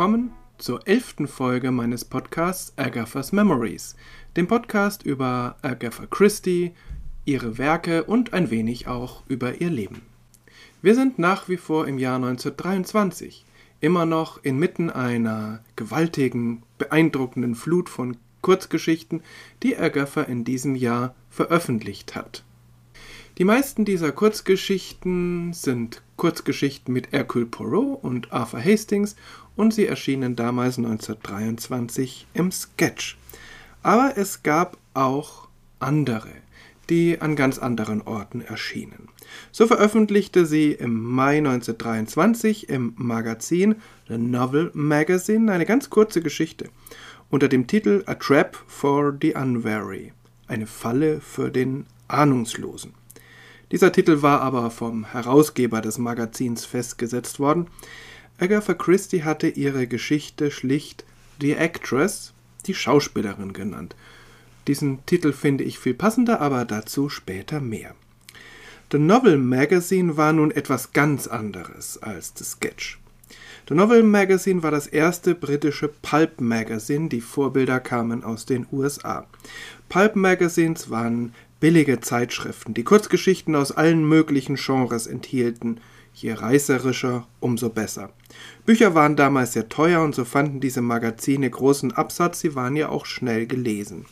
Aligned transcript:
willkommen 0.00 0.32
zur 0.56 0.88
elften 0.88 1.28
Folge 1.28 1.70
meines 1.70 2.06
Podcasts 2.06 2.72
Agatha's 2.78 3.32
Memories, 3.32 3.96
dem 4.34 4.48
Podcast 4.48 5.02
über 5.02 5.56
Agatha 5.60 6.06
Christie, 6.06 6.72
ihre 7.26 7.58
Werke 7.58 8.04
und 8.04 8.32
ein 8.32 8.50
wenig 8.50 8.88
auch 8.88 9.24
über 9.28 9.60
ihr 9.60 9.68
Leben. 9.68 10.00
Wir 10.80 10.94
sind 10.94 11.18
nach 11.18 11.50
wie 11.50 11.58
vor 11.58 11.86
im 11.86 11.98
Jahr 11.98 12.16
1923, 12.16 13.44
immer 13.82 14.06
noch 14.06 14.42
inmitten 14.42 14.88
einer 14.88 15.62
gewaltigen, 15.76 16.62
beeindruckenden 16.78 17.54
Flut 17.54 17.90
von 17.90 18.16
Kurzgeschichten, 18.40 19.22
die 19.62 19.76
Agatha 19.76 20.22
in 20.22 20.44
diesem 20.44 20.76
Jahr 20.76 21.14
veröffentlicht 21.28 22.14
hat. 22.14 22.42
Die 23.40 23.46
meisten 23.46 23.86
dieser 23.86 24.12
Kurzgeschichten 24.12 25.54
sind 25.54 26.02
Kurzgeschichten 26.16 26.92
mit 26.92 27.10
Hercule 27.10 27.46
Poirot 27.46 28.04
und 28.04 28.34
Arthur 28.34 28.62
Hastings 28.62 29.16
und 29.56 29.72
sie 29.72 29.86
erschienen 29.86 30.36
damals 30.36 30.76
1923 30.76 32.26
im 32.34 32.52
Sketch. 32.52 33.16
Aber 33.82 34.12
es 34.16 34.42
gab 34.42 34.76
auch 34.92 35.48
andere, 35.78 36.28
die 36.90 37.18
an 37.22 37.34
ganz 37.34 37.58
anderen 37.58 38.02
Orten 38.02 38.42
erschienen. 38.42 39.08
So 39.52 39.66
veröffentlichte 39.66 40.44
sie 40.44 40.72
im 40.72 41.02
Mai 41.02 41.38
1923 41.38 42.68
im 42.68 42.92
Magazin 42.98 43.76
The 44.08 44.18
Novel 44.18 44.70
Magazine 44.74 45.50
eine 45.50 45.64
ganz 45.64 45.88
kurze 45.88 46.20
Geschichte 46.20 46.68
unter 47.30 47.48
dem 47.48 47.66
Titel 47.66 48.02
A 48.04 48.16
Trap 48.16 48.62
for 48.66 49.16
the 49.18 49.32
Unwary, 49.32 50.12
eine 50.46 50.66
Falle 50.66 51.22
für 51.22 51.50
den 51.50 51.86
Ahnungslosen. 52.06 52.99
Dieser 53.72 53.92
Titel 53.92 54.22
war 54.22 54.40
aber 54.40 54.70
vom 54.70 55.04
Herausgeber 55.04 55.80
des 55.80 55.98
Magazins 55.98 56.64
festgesetzt 56.64 57.38
worden. 57.38 57.68
Agatha 58.38 58.74
Christie 58.74 59.22
hatte 59.22 59.48
ihre 59.48 59.86
Geschichte 59.86 60.50
schlicht 60.50 61.04
The 61.40 61.52
Actress, 61.52 62.32
die 62.66 62.74
Schauspielerin 62.74 63.52
genannt. 63.52 63.94
Diesen 64.66 65.04
Titel 65.06 65.32
finde 65.32 65.64
ich 65.64 65.78
viel 65.78 65.94
passender, 65.94 66.40
aber 66.40 66.64
dazu 66.64 67.08
später 67.08 67.60
mehr. 67.60 67.94
The 68.92 68.98
Novel 68.98 69.38
Magazine 69.38 70.16
war 70.16 70.32
nun 70.32 70.50
etwas 70.50 70.92
ganz 70.92 71.28
anderes 71.28 72.02
als 72.02 72.32
The 72.36 72.44
Sketch. 72.44 72.98
The 73.68 73.74
Novel 73.74 74.02
Magazine 74.02 74.64
war 74.64 74.72
das 74.72 74.88
erste 74.88 75.36
britische 75.36 75.88
Pulp 75.88 76.40
Magazine, 76.40 77.08
die 77.08 77.20
Vorbilder 77.20 77.78
kamen 77.78 78.24
aus 78.24 78.46
den 78.46 78.66
USA. 78.72 79.26
Pulp 79.88 80.16
Magazines 80.16 80.90
waren 80.90 81.32
billige 81.60 82.00
Zeitschriften, 82.00 82.74
die 82.74 82.84
Kurzgeschichten 82.84 83.54
aus 83.54 83.70
allen 83.70 84.08
möglichen 84.08 84.56
Genres 84.56 85.06
enthielten. 85.06 85.80
Je 86.12 86.32
reißerischer, 86.32 87.28
umso 87.38 87.68
besser. 87.68 88.10
Bücher 88.66 88.94
waren 88.94 89.14
damals 89.14 89.52
sehr 89.52 89.68
teuer 89.68 90.02
und 90.02 90.14
so 90.14 90.24
fanden 90.24 90.58
diese 90.58 90.80
Magazine 90.80 91.48
großen 91.48 91.92
Absatz, 91.92 92.40
sie 92.40 92.56
waren 92.56 92.74
ja 92.74 92.88
auch 92.88 93.06
schnell 93.06 93.46
gelesen. 93.46 94.06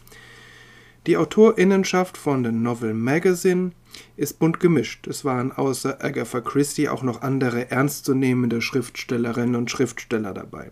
Die 1.06 1.16
Autorinnenschaft 1.16 2.16
von 2.16 2.44
The 2.44 2.52
Novel 2.52 2.92
Magazine 2.94 3.72
ist 4.16 4.38
bunt 4.38 4.60
gemischt. 4.60 5.06
Es 5.06 5.24
waren 5.24 5.52
außer 5.52 6.04
Agatha 6.04 6.40
Christie 6.40 6.88
auch 6.88 7.02
noch 7.02 7.22
andere 7.22 7.70
ernstzunehmende 7.70 8.60
Schriftstellerinnen 8.60 9.56
und 9.56 9.70
Schriftsteller 9.70 10.34
dabei. 10.34 10.70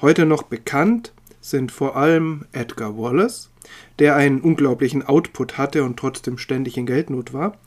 Heute 0.00 0.26
noch 0.26 0.42
bekannt 0.42 1.12
sind 1.40 1.72
vor 1.72 1.96
allem 1.96 2.46
Edgar 2.52 2.98
Wallace, 2.98 3.49
der 3.98 4.16
einen 4.16 4.40
unglaublichen 4.40 5.02
Output 5.06 5.58
hatte 5.58 5.84
und 5.84 5.98
trotzdem 5.98 6.38
ständig 6.38 6.76
in 6.76 6.86
Geldnot 6.86 7.32
war, 7.32 7.58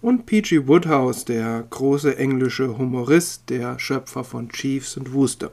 und 0.00 0.26
P.G. 0.26 0.66
Woodhouse, 0.66 1.24
der 1.24 1.64
große 1.70 2.18
englische 2.18 2.76
Humorist, 2.76 3.48
der 3.48 3.78
Schöpfer 3.78 4.22
von 4.22 4.50
Chiefs 4.50 4.98
und 4.98 5.14
Wooster. 5.14 5.50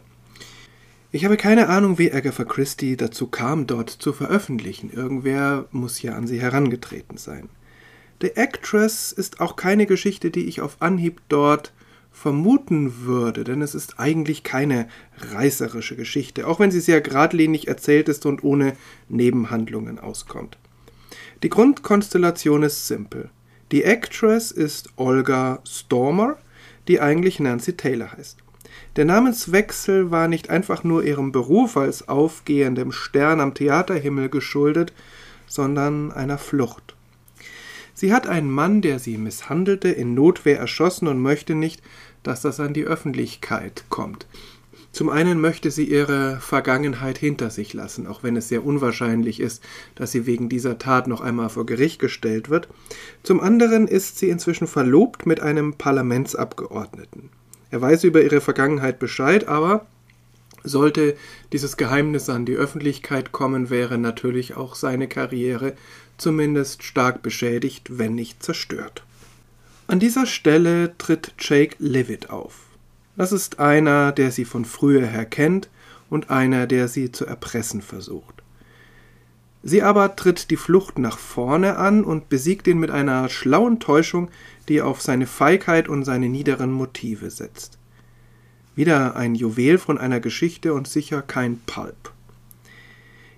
Ich 1.13 1.23
habe 1.25 1.37
keine 1.37 1.69
Ahnung, 1.69 1.97
wie 1.97 2.11
Agatha 2.11 2.43
Christie 2.43 2.97
dazu 2.97 3.27
kam, 3.27 3.67
dort 3.67 3.89
zu 3.89 4.11
veröffentlichen. 4.11 4.91
Irgendwer 4.91 5.67
muss 5.71 6.01
ja 6.01 6.15
an 6.15 6.27
sie 6.27 6.41
herangetreten 6.41 7.17
sein. 7.17 7.49
The 8.21 8.35
Actress 8.35 9.11
ist 9.11 9.39
auch 9.39 9.55
keine 9.55 9.85
Geschichte, 9.85 10.31
die 10.31 10.45
ich 10.45 10.61
auf 10.61 10.77
Anhieb 10.79 11.21
dort 11.27 11.73
vermuten 12.11 13.05
würde, 13.05 13.43
denn 13.43 13.61
es 13.61 13.73
ist 13.73 13.99
eigentlich 13.99 14.43
keine 14.43 14.87
reißerische 15.33 15.95
Geschichte, 15.95 16.47
auch 16.47 16.59
wenn 16.59 16.71
sie 16.71 16.81
sehr 16.81 17.01
geradlinig 17.01 17.67
erzählt 17.67 18.09
ist 18.09 18.25
und 18.25 18.43
ohne 18.43 18.73
Nebenhandlungen 19.09 19.97
auskommt. 19.97 20.57
Die 21.43 21.49
Grundkonstellation 21.49 22.63
ist 22.63 22.87
simpel. 22.87 23.29
Die 23.71 23.83
Actress 23.83 24.51
ist 24.51 24.89
Olga 24.97 25.59
Stormer, 25.65 26.37
die 26.87 26.99
eigentlich 26.99 27.39
Nancy 27.39 27.73
Taylor 27.77 28.11
heißt. 28.11 28.37
Der 28.97 29.05
Namenswechsel 29.05 30.11
war 30.11 30.27
nicht 30.27 30.49
einfach 30.49 30.83
nur 30.83 31.03
ihrem 31.03 31.31
Beruf 31.31 31.77
als 31.77 32.09
aufgehendem 32.09 32.91
Stern 32.91 33.39
am 33.39 33.53
Theaterhimmel 33.53 34.29
geschuldet, 34.29 34.93
sondern 35.47 36.11
einer 36.11 36.37
Flucht. 36.37 36.90
Sie 38.01 38.11
hat 38.11 38.25
einen 38.25 38.49
Mann, 38.49 38.81
der 38.81 38.97
sie 38.97 39.19
misshandelte, 39.19 39.89
in 39.89 40.15
Notwehr 40.15 40.57
erschossen 40.57 41.07
und 41.07 41.21
möchte 41.21 41.53
nicht, 41.53 41.83
dass 42.23 42.41
das 42.41 42.59
an 42.59 42.73
die 42.73 42.85
Öffentlichkeit 42.85 43.83
kommt. 43.89 44.25
Zum 44.91 45.09
einen 45.09 45.39
möchte 45.39 45.69
sie 45.69 45.83
ihre 45.83 46.39
Vergangenheit 46.39 47.19
hinter 47.19 47.51
sich 47.51 47.75
lassen, 47.75 48.07
auch 48.07 48.23
wenn 48.23 48.35
es 48.35 48.47
sehr 48.47 48.65
unwahrscheinlich 48.65 49.39
ist, 49.39 49.63
dass 49.93 50.11
sie 50.11 50.25
wegen 50.25 50.49
dieser 50.49 50.79
Tat 50.79 51.05
noch 51.05 51.21
einmal 51.21 51.49
vor 51.49 51.67
Gericht 51.67 51.99
gestellt 51.99 52.49
wird. 52.49 52.69
Zum 53.21 53.39
anderen 53.39 53.87
ist 53.87 54.17
sie 54.17 54.29
inzwischen 54.29 54.65
verlobt 54.65 55.27
mit 55.27 55.39
einem 55.39 55.75
Parlamentsabgeordneten. 55.75 57.29
Er 57.69 57.81
weiß 57.81 58.03
über 58.05 58.23
ihre 58.23 58.41
Vergangenheit 58.41 58.97
Bescheid, 58.97 59.47
aber 59.47 59.85
sollte 60.63 61.15
dieses 61.53 61.77
Geheimnis 61.77 62.29
an 62.29 62.45
die 62.45 62.55
Öffentlichkeit 62.55 63.31
kommen, 63.31 63.69
wäre 63.69 63.97
natürlich 63.97 64.57
auch 64.57 64.75
seine 64.75 65.07
Karriere 65.07 65.73
zumindest 66.21 66.83
stark 66.83 67.21
beschädigt, 67.21 67.97
wenn 67.97 68.15
nicht 68.15 68.41
zerstört. 68.43 69.03
An 69.87 69.99
dieser 69.99 70.25
Stelle 70.25 70.97
tritt 70.97 71.33
Jake 71.39 71.75
Levitt 71.79 72.29
auf. 72.29 72.61
Das 73.17 73.31
ist 73.31 73.59
einer, 73.59 74.11
der 74.11 74.31
sie 74.31 74.45
von 74.45 74.63
früher 74.63 75.05
her 75.05 75.25
kennt 75.25 75.69
und 76.09 76.29
einer, 76.29 76.67
der 76.67 76.87
sie 76.87 77.11
zu 77.11 77.25
erpressen 77.25 77.81
versucht. 77.81 78.41
Sie 79.63 79.83
aber 79.83 80.15
tritt 80.15 80.49
die 80.49 80.57
Flucht 80.57 80.97
nach 80.97 81.17
vorne 81.17 81.77
an 81.77 82.03
und 82.03 82.29
besiegt 82.29 82.67
ihn 82.67 82.79
mit 82.79 82.89
einer 82.89 83.29
schlauen 83.29 83.79
Täuschung, 83.79 84.31
die 84.69 84.81
auf 84.81 85.01
seine 85.01 85.27
Feigheit 85.27 85.87
und 85.87 86.03
seine 86.03 86.29
niederen 86.29 86.71
Motive 86.71 87.29
setzt. 87.29 87.77
Wieder 88.75 89.15
ein 89.15 89.35
Juwel 89.35 89.77
von 89.77 89.97
einer 89.97 90.19
Geschichte 90.19 90.73
und 90.73 90.87
sicher 90.87 91.21
kein 91.21 91.59
Pulp. 91.65 92.13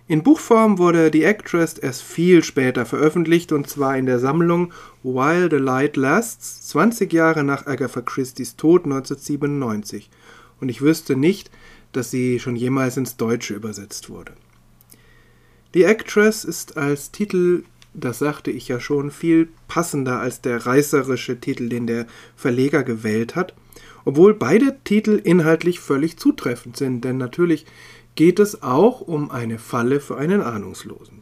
In 0.05 0.21
Buchform 0.21 0.79
wurde 0.79 1.09
The 1.13 1.23
Actress 1.23 1.77
erst 1.77 2.03
viel 2.03 2.43
später 2.43 2.85
veröffentlicht 2.85 3.53
und 3.53 3.69
zwar 3.69 3.97
in 3.97 4.05
der 4.05 4.19
Sammlung 4.19 4.73
While 5.01 5.49
the 5.49 5.57
Light 5.57 5.95
Lasts, 5.95 6.67
20 6.67 7.13
Jahre 7.13 7.45
nach 7.45 7.67
Agatha 7.67 8.01
Christie's 8.01 8.57
Tod 8.57 8.83
1997. 8.83 10.09
Und 10.59 10.67
ich 10.67 10.81
wüsste 10.81 11.15
nicht, 11.15 11.49
dass 11.93 12.11
sie 12.11 12.39
schon 12.39 12.57
jemals 12.57 12.97
ins 12.97 13.15
Deutsche 13.15 13.53
übersetzt 13.53 14.09
wurde. 14.09 14.33
The 15.73 15.83
Actress 15.83 16.43
ist 16.43 16.75
als 16.75 17.11
Titel, 17.11 17.63
das 17.93 18.19
sagte 18.19 18.51
ich 18.51 18.67
ja 18.67 18.81
schon, 18.81 19.09
viel 19.09 19.47
passender 19.69 20.19
als 20.19 20.41
der 20.41 20.65
reißerische 20.65 21.39
Titel, 21.39 21.69
den 21.69 21.87
der 21.87 22.07
Verleger 22.35 22.83
gewählt 22.83 23.37
hat, 23.37 23.53
obwohl 24.03 24.33
beide 24.33 24.77
Titel 24.83 25.21
inhaltlich 25.23 25.79
völlig 25.79 26.17
zutreffend 26.17 26.75
sind, 26.75 27.05
denn 27.05 27.17
natürlich 27.17 27.65
geht 28.15 28.39
es 28.39 28.61
auch 28.61 29.01
um 29.01 29.31
eine 29.31 29.59
Falle 29.59 29.99
für 29.99 30.17
einen 30.17 30.41
Ahnungslosen. 30.41 31.21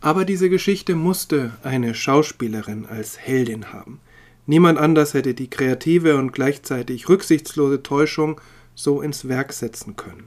Aber 0.00 0.24
diese 0.24 0.48
Geschichte 0.48 0.94
musste 0.94 1.52
eine 1.62 1.94
Schauspielerin 1.94 2.86
als 2.86 3.18
Heldin 3.18 3.72
haben. 3.72 4.00
Niemand 4.46 4.78
anders 4.78 5.14
hätte 5.14 5.34
die 5.34 5.48
kreative 5.48 6.16
und 6.16 6.32
gleichzeitig 6.32 7.08
rücksichtslose 7.08 7.82
Täuschung 7.82 8.40
so 8.74 9.02
ins 9.02 9.28
Werk 9.28 9.52
setzen 9.52 9.96
können. 9.96 10.26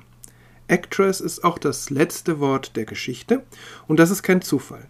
Actress 0.67 1.19
ist 1.19 1.43
auch 1.43 1.57
das 1.57 1.89
letzte 1.89 2.39
Wort 2.39 2.75
der 2.75 2.85
Geschichte 2.85 3.43
und 3.87 3.99
das 3.99 4.11
ist 4.11 4.23
kein 4.23 4.41
Zufall. 4.41 4.87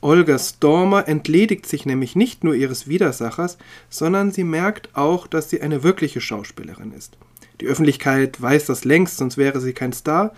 Olga 0.00 0.38
Stormer 0.38 1.06
entledigt 1.06 1.66
sich 1.66 1.86
nämlich 1.86 2.16
nicht 2.16 2.42
nur 2.42 2.54
ihres 2.54 2.88
Widersachers, 2.88 3.56
sondern 3.88 4.32
sie 4.32 4.42
merkt 4.42 4.96
auch, 4.96 5.26
dass 5.26 5.48
sie 5.48 5.60
eine 5.60 5.84
wirkliche 5.84 6.20
Schauspielerin 6.20 6.92
ist. 6.92 7.16
Die 7.62 7.68
Öffentlichkeit 7.68 8.42
weiß 8.42 8.66
das 8.66 8.84
längst, 8.84 9.18
sonst 9.18 9.36
wäre 9.36 9.60
sie 9.60 9.72
kein 9.72 9.92
Star, 9.92 10.34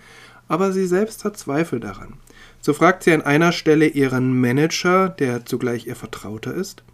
aber 0.46 0.72
sie 0.72 0.86
selbst 0.86 1.24
hat 1.24 1.38
Zweifel 1.38 1.80
daran. 1.80 2.18
So 2.60 2.74
fragt 2.74 3.02
sie 3.02 3.12
an 3.12 3.22
einer 3.22 3.50
Stelle 3.50 3.86
ihren 3.86 4.38
Manager, 4.38 5.08
der 5.08 5.46
zugleich 5.46 5.86
ihr 5.86 5.96
Vertrauter 5.96 6.52
ist, 6.52 6.84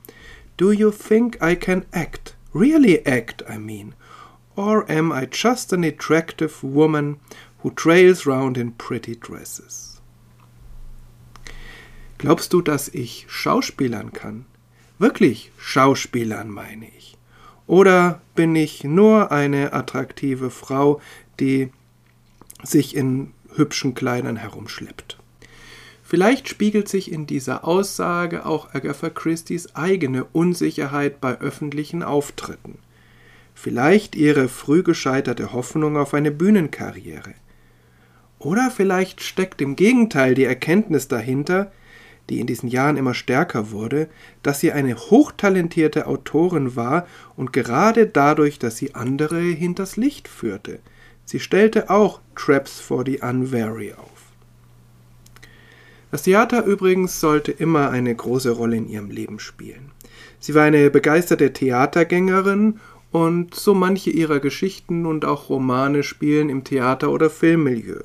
Do 0.57 0.71
you 0.71 0.93
think 0.93 1.39
I 1.43 1.57
can 1.57 1.85
act? 1.91 2.37
Really 2.55 3.03
act, 3.05 3.45
I 3.53 3.59
mean. 3.59 3.95
Or 4.55 4.89
am 4.89 5.11
I 5.11 5.27
just 5.29 5.73
an 5.73 5.83
attractive 5.83 6.63
woman 6.63 7.17
who 7.65 7.71
trails 7.71 8.25
round 8.25 8.57
in 8.57 8.77
pretty 8.77 9.19
dresses? 9.19 10.01
Glaubst 12.19 12.53
du, 12.53 12.63
dass 12.63 12.87
ich 12.87 13.27
Schauspielern 13.29 14.13
kann? 14.13 14.47
Wirklich 15.01 15.51
Schauspielern 15.59 16.51
meine 16.51 16.87
ich. 16.87 17.00
Oder 17.71 18.21
bin 18.35 18.57
ich 18.57 18.83
nur 18.83 19.31
eine 19.31 19.73
attraktive 19.73 20.51
Frau, 20.51 21.01
die 21.39 21.71
sich 22.65 22.97
in 22.97 23.31
hübschen 23.55 23.95
Kleidern 23.95 24.35
herumschleppt. 24.35 25.19
Vielleicht 26.03 26.49
spiegelt 26.49 26.89
sich 26.89 27.13
in 27.13 27.29
dieser 27.29 27.65
Aussage 27.65 28.45
auch 28.45 28.75
Agatha 28.75 29.09
Christie's 29.09 29.77
eigene 29.77 30.25
Unsicherheit 30.33 31.21
bei 31.21 31.39
öffentlichen 31.39 32.03
Auftritten. 32.03 32.77
Vielleicht 33.55 34.17
ihre 34.17 34.49
früh 34.49 34.83
gescheiterte 34.83 35.53
Hoffnung 35.53 35.97
auf 35.97 36.13
eine 36.13 36.33
Bühnenkarriere. 36.33 37.35
Oder 38.41 38.73
vielleicht 38.73 39.23
steckt 39.23 39.61
im 39.61 39.77
Gegenteil 39.77 40.35
die 40.35 40.43
Erkenntnis 40.43 41.07
dahinter, 41.07 41.71
die 42.31 42.41
in 42.41 42.47
diesen 42.47 42.69
Jahren 42.69 42.97
immer 42.97 43.13
stärker 43.13 43.73
wurde, 43.73 44.09
dass 44.43 44.61
sie 44.61 44.73
eine 44.73 44.97
hochtalentierte 44.97 46.07
Autorin 46.07 46.77
war 46.77 47.07
und 47.37 47.53
gerade 47.53 48.07
dadurch, 48.07 48.59
dass 48.59 48.77
sie 48.77 48.95
andere 48.95 49.41
hinters 49.41 49.97
Licht 49.97 50.29
führte. 50.29 50.79
Sie 51.25 51.41
stellte 51.41 51.91
auch 51.91 52.21
Traps 52.37 52.81
for 52.81 53.05
the 53.05 53.21
Unwary 53.21 53.93
auf. 53.93 54.07
Das 56.11 56.23
Theater 56.23 56.65
übrigens 56.65 57.21
sollte 57.21 57.53
immer 57.53 57.91
eine 57.91 58.15
große 58.15 58.51
Rolle 58.51 58.77
in 58.77 58.89
ihrem 58.89 59.11
Leben 59.11 59.39
spielen. 59.39 59.93
Sie 60.41 60.55
war 60.55 60.65
eine 60.65 60.91
begeisterte 60.91 61.53
Theatergängerin 61.53 62.81
und 63.13 63.55
so 63.55 63.75
manche 63.75 64.11
ihrer 64.11 64.41
Geschichten 64.41 65.07
und 65.07 65.25
auch 65.25 65.51
Romane 65.51 66.03
spielen 66.03 66.49
im 66.49 66.65
Theater- 66.65 67.11
oder 67.11 67.29
Filmmilieu. 67.29 68.01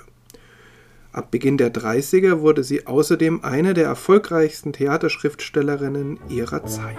Ab 1.15 1.31
Beginn 1.31 1.57
der 1.57 1.73
30er 1.73 2.41
wurde 2.41 2.62
sie 2.65 2.88
außerdem 2.88 3.41
eine 3.41 3.73
der 3.73 3.85
erfolgreichsten 3.85 4.73
Theaterschriftstellerinnen 4.73 6.19
ihrer 6.27 6.65
Zeit. 6.65 6.97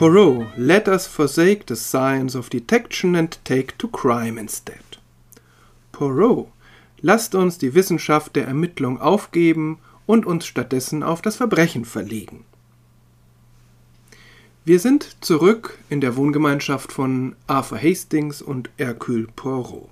Poirot, 0.00 0.46
let 0.56 0.88
us 0.88 1.06
forsake 1.06 1.66
the 1.66 1.76
science 1.76 2.34
of 2.34 2.48
detection 2.48 3.14
and 3.14 3.38
take 3.44 3.76
to 3.76 3.86
crime 3.86 4.38
instead. 4.38 4.96
Poirot, 5.92 6.46
lasst 7.02 7.34
uns 7.34 7.58
die 7.58 7.74
Wissenschaft 7.74 8.34
der 8.34 8.46
Ermittlung 8.46 8.98
aufgeben 8.98 9.78
und 10.06 10.24
uns 10.24 10.46
stattdessen 10.46 11.02
auf 11.02 11.20
das 11.20 11.36
Verbrechen 11.36 11.84
verlegen. 11.84 12.46
Wir 14.64 14.80
sind 14.80 15.18
zurück 15.20 15.78
in 15.90 16.00
der 16.00 16.16
Wohngemeinschaft 16.16 16.92
von 16.92 17.36
Arthur 17.46 17.82
Hastings 17.82 18.40
und 18.40 18.70
Hercule 18.78 19.26
Poirot. 19.36 19.90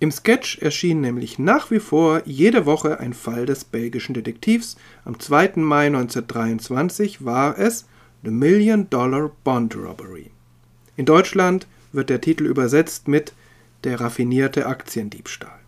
Im 0.00 0.12
Sketch 0.12 0.60
erschien 0.62 1.02
nämlich 1.02 1.38
nach 1.38 1.70
wie 1.70 1.80
vor 1.80 2.22
jede 2.24 2.64
Woche 2.64 3.00
ein 3.00 3.12
Fall 3.12 3.44
des 3.44 3.64
belgischen 3.64 4.14
Detektivs. 4.14 4.78
Am 5.04 5.20
2. 5.20 5.56
Mai 5.56 5.88
1923 5.88 7.22
war 7.22 7.58
es 7.58 7.84
The 8.26 8.32
Million 8.32 8.90
Dollar 8.90 9.30
Bond 9.44 9.76
Robbery. 9.76 10.32
In 10.96 11.06
Deutschland 11.06 11.68
wird 11.92 12.10
der 12.10 12.20
Titel 12.20 12.44
übersetzt 12.46 13.06
mit 13.06 13.32
Der 13.84 14.00
raffinierte 14.00 14.66
Aktiendiebstahl. 14.66 15.60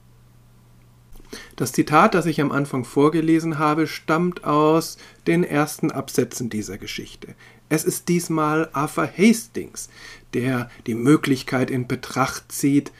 Das 1.54 1.70
Zitat, 1.70 2.14
das 2.14 2.26
ich 2.26 2.40
am 2.40 2.50
Anfang 2.50 2.84
vorgelesen 2.84 3.60
habe, 3.60 3.86
stammt 3.86 4.42
aus 4.42 4.98
den 5.28 5.44
ersten 5.44 5.92
Absätzen 5.92 6.50
dieser 6.50 6.78
Geschichte. 6.78 7.36
Es 7.68 7.84
ist 7.84 8.08
diesmal 8.08 8.68
Arthur 8.72 9.06
Hastings, 9.06 9.88
der 10.34 10.68
die 10.88 10.96
Möglichkeit 10.96 11.70
in 11.70 11.86
Betracht 11.86 12.50
zieht, 12.50 12.90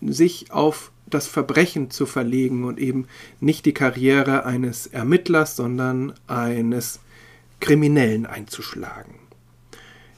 sich 0.00 0.52
auf 0.52 0.90
das 1.04 1.26
Verbrechen 1.26 1.90
zu 1.90 2.06
verlegen 2.06 2.64
und 2.64 2.78
eben 2.78 3.08
nicht 3.40 3.66
die 3.66 3.74
Karriere 3.74 4.46
eines 4.46 4.86
Ermittlers, 4.86 5.54
sondern 5.54 6.14
eines 6.26 7.00
Kriminellen 7.60 8.26
einzuschlagen. 8.26 9.14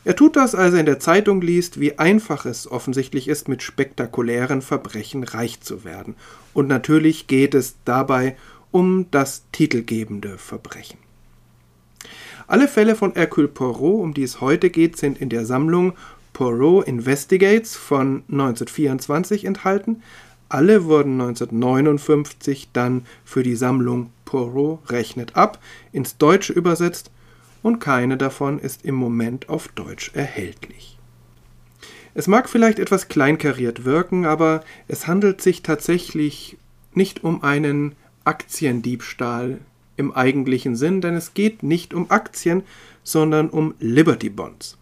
Er 0.04 0.16
tut 0.16 0.36
das, 0.36 0.54
als 0.54 0.72
er 0.72 0.80
in 0.80 0.86
der 0.86 1.00
Zeitung 1.00 1.42
liest, 1.42 1.80
wie 1.80 1.98
einfach 1.98 2.46
es 2.46 2.70
offensichtlich 2.70 3.28
ist, 3.28 3.46
mit 3.46 3.62
spektakulären 3.62 4.62
Verbrechen 4.62 5.22
reich 5.22 5.60
zu 5.60 5.84
werden. 5.84 6.14
Und 6.54 6.66
natürlich 6.66 7.26
geht 7.26 7.54
es 7.54 7.76
dabei 7.84 8.36
um 8.70 9.10
das 9.10 9.42
titelgebende 9.52 10.38
Verbrechen. 10.38 10.98
Alle 12.46 12.68
Fälle 12.68 12.96
von 12.96 13.12
Hercule 13.12 13.48
Poirot, 13.48 14.00
um 14.00 14.14
die 14.14 14.22
es 14.22 14.40
heute 14.40 14.70
geht, 14.70 14.96
sind 14.96 15.18
in 15.18 15.28
der 15.28 15.44
Sammlung 15.44 15.92
Poirot 16.32 16.86
Investigates 16.86 17.76
von 17.76 18.22
1924 18.30 19.44
enthalten. 19.44 20.02
Alle 20.48 20.86
wurden 20.86 21.20
1959 21.20 22.70
dann 22.72 23.04
für 23.26 23.42
die 23.42 23.56
Sammlung 23.56 24.10
Poirot 24.24 24.90
rechnet 24.90 25.36
ab 25.36 25.58
ins 25.92 26.16
Deutsche 26.16 26.54
übersetzt 26.54 27.10
und 27.62 27.80
keine 27.80 28.16
davon 28.16 28.58
ist 28.58 28.84
im 28.84 28.94
Moment 28.94 29.48
auf 29.48 29.68
Deutsch 29.68 30.10
erhältlich. 30.14 30.98
Es 32.14 32.26
mag 32.26 32.48
vielleicht 32.48 32.78
etwas 32.78 33.08
kleinkariert 33.08 33.84
wirken, 33.84 34.26
aber 34.26 34.64
es 34.88 35.06
handelt 35.06 35.40
sich 35.40 35.62
tatsächlich 35.62 36.56
nicht 36.94 37.22
um 37.22 37.42
einen 37.42 37.94
Aktiendiebstahl 38.24 39.58
im 39.96 40.12
eigentlichen 40.12 40.76
Sinn, 40.76 41.00
denn 41.00 41.14
es 41.14 41.34
geht 41.34 41.62
nicht 41.62 41.94
um 41.94 42.10
Aktien, 42.10 42.62
sondern 43.02 43.48
um 43.48 43.74
Liberty 43.78 44.30
Bonds. 44.30 44.78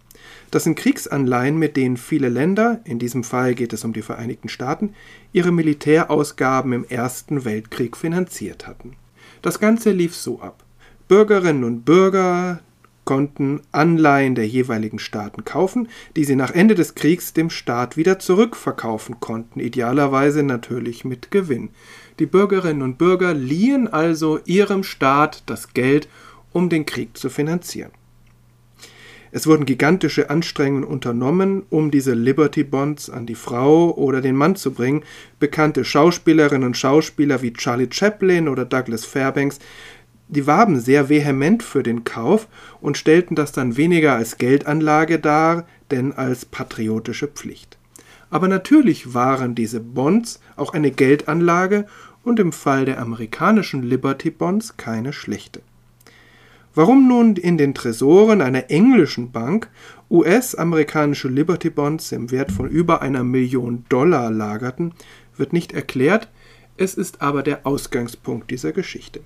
Das 0.50 0.65
sind 0.65 0.77
Kriegsanleihen, 0.77 1.59
mit 1.59 1.77
denen 1.77 1.97
viele 1.97 2.29
Länder, 2.29 2.81
in 2.85 2.99
diesem 2.99 3.25
Fall 3.25 3.55
geht 3.55 3.73
es 3.73 3.85
um 3.85 3.93
die 3.93 4.03
Vereinigten 4.03 4.49
Staaten, 4.49 4.95
ihre 5.33 5.53
Militärausgaben 5.53 6.73
im 6.73 6.85
Ersten 6.85 7.45
Weltkrieg 7.45 7.97
finanziert 7.97 8.67
hatten. 8.67 8.97
Das 9.43 9.61
Ganze 9.61 9.91
lief 9.91 10.15
so 10.15 10.41
ab. 10.41 10.65
Bürgerinnen 11.09 11.65
und 11.65 11.85
Bürger 11.85 12.61
konnten 13.07 13.63
Anleihen 13.73 14.35
der 14.35 14.47
jeweiligen 14.47 14.99
Staaten 14.99 15.47
kaufen, 15.47 15.89
die 16.17 16.25
sie 16.25 16.37
nach 16.37 16.51
Ende 16.51 16.75
des 16.75 16.95
Kriegs 16.95 17.33
dem 17.33 17.49
Staat 17.49 17.97
wieder 17.97 18.19
zurückverkaufen 18.19 19.21
konnten, 19.21 19.61
idealerweise 19.61 20.43
natürlich 20.43 21.07
mit 21.07 21.31
Gewinn. 21.31 21.71
Die 22.19 22.27
Bürgerinnen 22.27 22.83
und 22.83 22.99
Bürger 22.99 23.33
liehen 23.33 23.89
also 23.89 24.41
ihrem 24.45 24.83
Staat 24.83 25.45
das 25.47 25.73
Geld, 25.73 26.09
um 26.53 26.69
den 26.69 26.85
Krieg 26.85 27.17
zu 27.17 27.31
finanzieren. 27.31 27.93
Es 29.33 29.47
wurden 29.47 29.67
gigantische 29.67 30.31
Anstrengungen 30.31 30.85
unternommen, 30.85 31.65
um 31.69 31.91
diese 31.91 32.15
Liberty 32.15 32.65
Bonds 32.65 33.11
an 33.11 33.27
die 33.27 33.35
Frau 33.35 33.95
oder 33.95 34.23
den 34.23 34.35
Mann 34.35 34.57
zu 34.57 34.73
bringen. 34.73 35.03
Bekannte 35.39 35.85
Schauspielerinnen 35.85 36.67
und 36.67 36.77
Schauspieler 36.77 37.43
wie 37.43 37.53
Charlie 37.53 37.89
Chaplin 37.91 38.49
oder 38.49 38.65
Douglas 38.65 39.05
Fairbanks 39.05 39.59
die 40.28 40.47
warben 40.47 40.80
sehr 40.80 41.09
vehement 41.09 41.62
für 41.62 41.83
den 41.83 42.04
Kauf 42.04 42.49
und 42.80 42.99
stellten 42.99 43.37
das 43.37 43.52
dann 43.52 43.76
weniger 43.76 44.14
als 44.14 44.38
Geldanlage 44.38 45.18
dar, 45.18 45.66
denn 45.90 46.12
als 46.12 46.45
patriotische 46.45 47.28
Pflicht. 47.28 47.78
Aber 48.28 48.49
natürlich 48.49 49.14
waren 49.14 49.54
diese 49.54 49.80
Bonds 49.80 50.40
auch 50.56 50.73
eine 50.73 50.90
Geldanlage 50.90 51.87
und 52.25 52.40
im 52.40 52.52
Fall 52.52 52.85
der 52.85 53.00
amerikanischen 53.00 53.85
Liberty 53.85 54.30
Bonds 54.30 54.76
keine 54.76 55.12
schlechte. 55.12 55.62
Warum 56.75 57.09
nun 57.09 57.37
in 57.37 57.56
den 57.56 57.73
Tresoren 57.73 58.42
einer 58.42 58.71
englischen 58.71 59.30
Bank 59.30 59.71
US-amerikanische 60.11 61.28
Liberty 61.28 61.71
Bonds 61.71 62.12
im 62.12 62.30
Wert 62.30 62.52
von 62.52 62.68
über 62.68 63.00
einer 63.00 63.25
Million 63.25 63.85
Dollar 63.88 64.30
lagerten, 64.30 64.92
wird 65.37 65.52
nicht 65.52 65.73
erklärt, 65.73 66.28
es 66.76 66.95
ist 66.95 67.23
aber 67.23 67.42
der 67.42 67.66
Ausgangspunkt 67.66 68.50
dieser 68.50 68.73
Geschichte. 68.73 69.21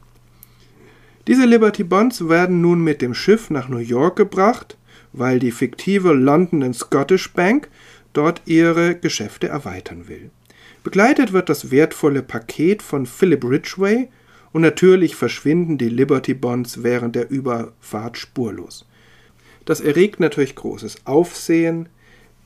Diese 1.31 1.47
Liberty 1.47 1.85
Bonds 1.85 2.29
werden 2.29 2.61
nun 2.61 2.83
mit 2.83 3.01
dem 3.01 3.15
Schiff 3.15 3.51
nach 3.51 3.69
New 3.69 3.79
York 3.79 4.17
gebracht, 4.17 4.77
weil 5.13 5.39
die 5.39 5.53
fiktive 5.53 6.13
London 6.13 6.65
and 6.65 6.75
Scottish 6.75 7.33
Bank 7.33 7.69
dort 8.13 8.43
ihre 8.47 8.97
Geschäfte 8.97 9.47
erweitern 9.47 10.09
will. 10.09 10.31
Begleitet 10.83 11.33
wird 11.33 11.49
das 11.49 11.71
wertvolle 11.71 12.25
Paket 12.25 12.83
von 12.83 13.07
Philip 13.07 13.45
Ridgway 13.45 14.09
und 14.53 14.63
natürlich 14.63 15.15
verschwinden 15.15 15.79
die 15.79 15.89
Liberty 15.89 16.35
Bonds 16.35 16.83
während 16.83 17.15
der 17.15 17.31
Überfahrt 17.31 18.19
spurlos. 18.19 18.85
Das 19.67 19.81
erregt 19.81 20.19
natürlich 20.19 20.57
großes 20.57 21.07
Aufsehen. 21.07 21.89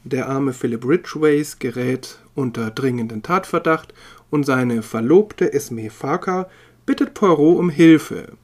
Der 0.04 0.28
arme 0.28 0.52
Philip 0.52 0.84
Ridgways 0.86 1.58
gerät 1.58 2.18
unter 2.34 2.70
dringenden 2.70 3.22
Tatverdacht 3.22 3.94
und 4.28 4.44
seine 4.44 4.82
Verlobte 4.82 5.54
Esme 5.54 5.88
Farker 5.88 6.50
bittet 6.84 7.14
Poirot 7.14 7.58
um 7.58 7.70
Hilfe, 7.70 8.36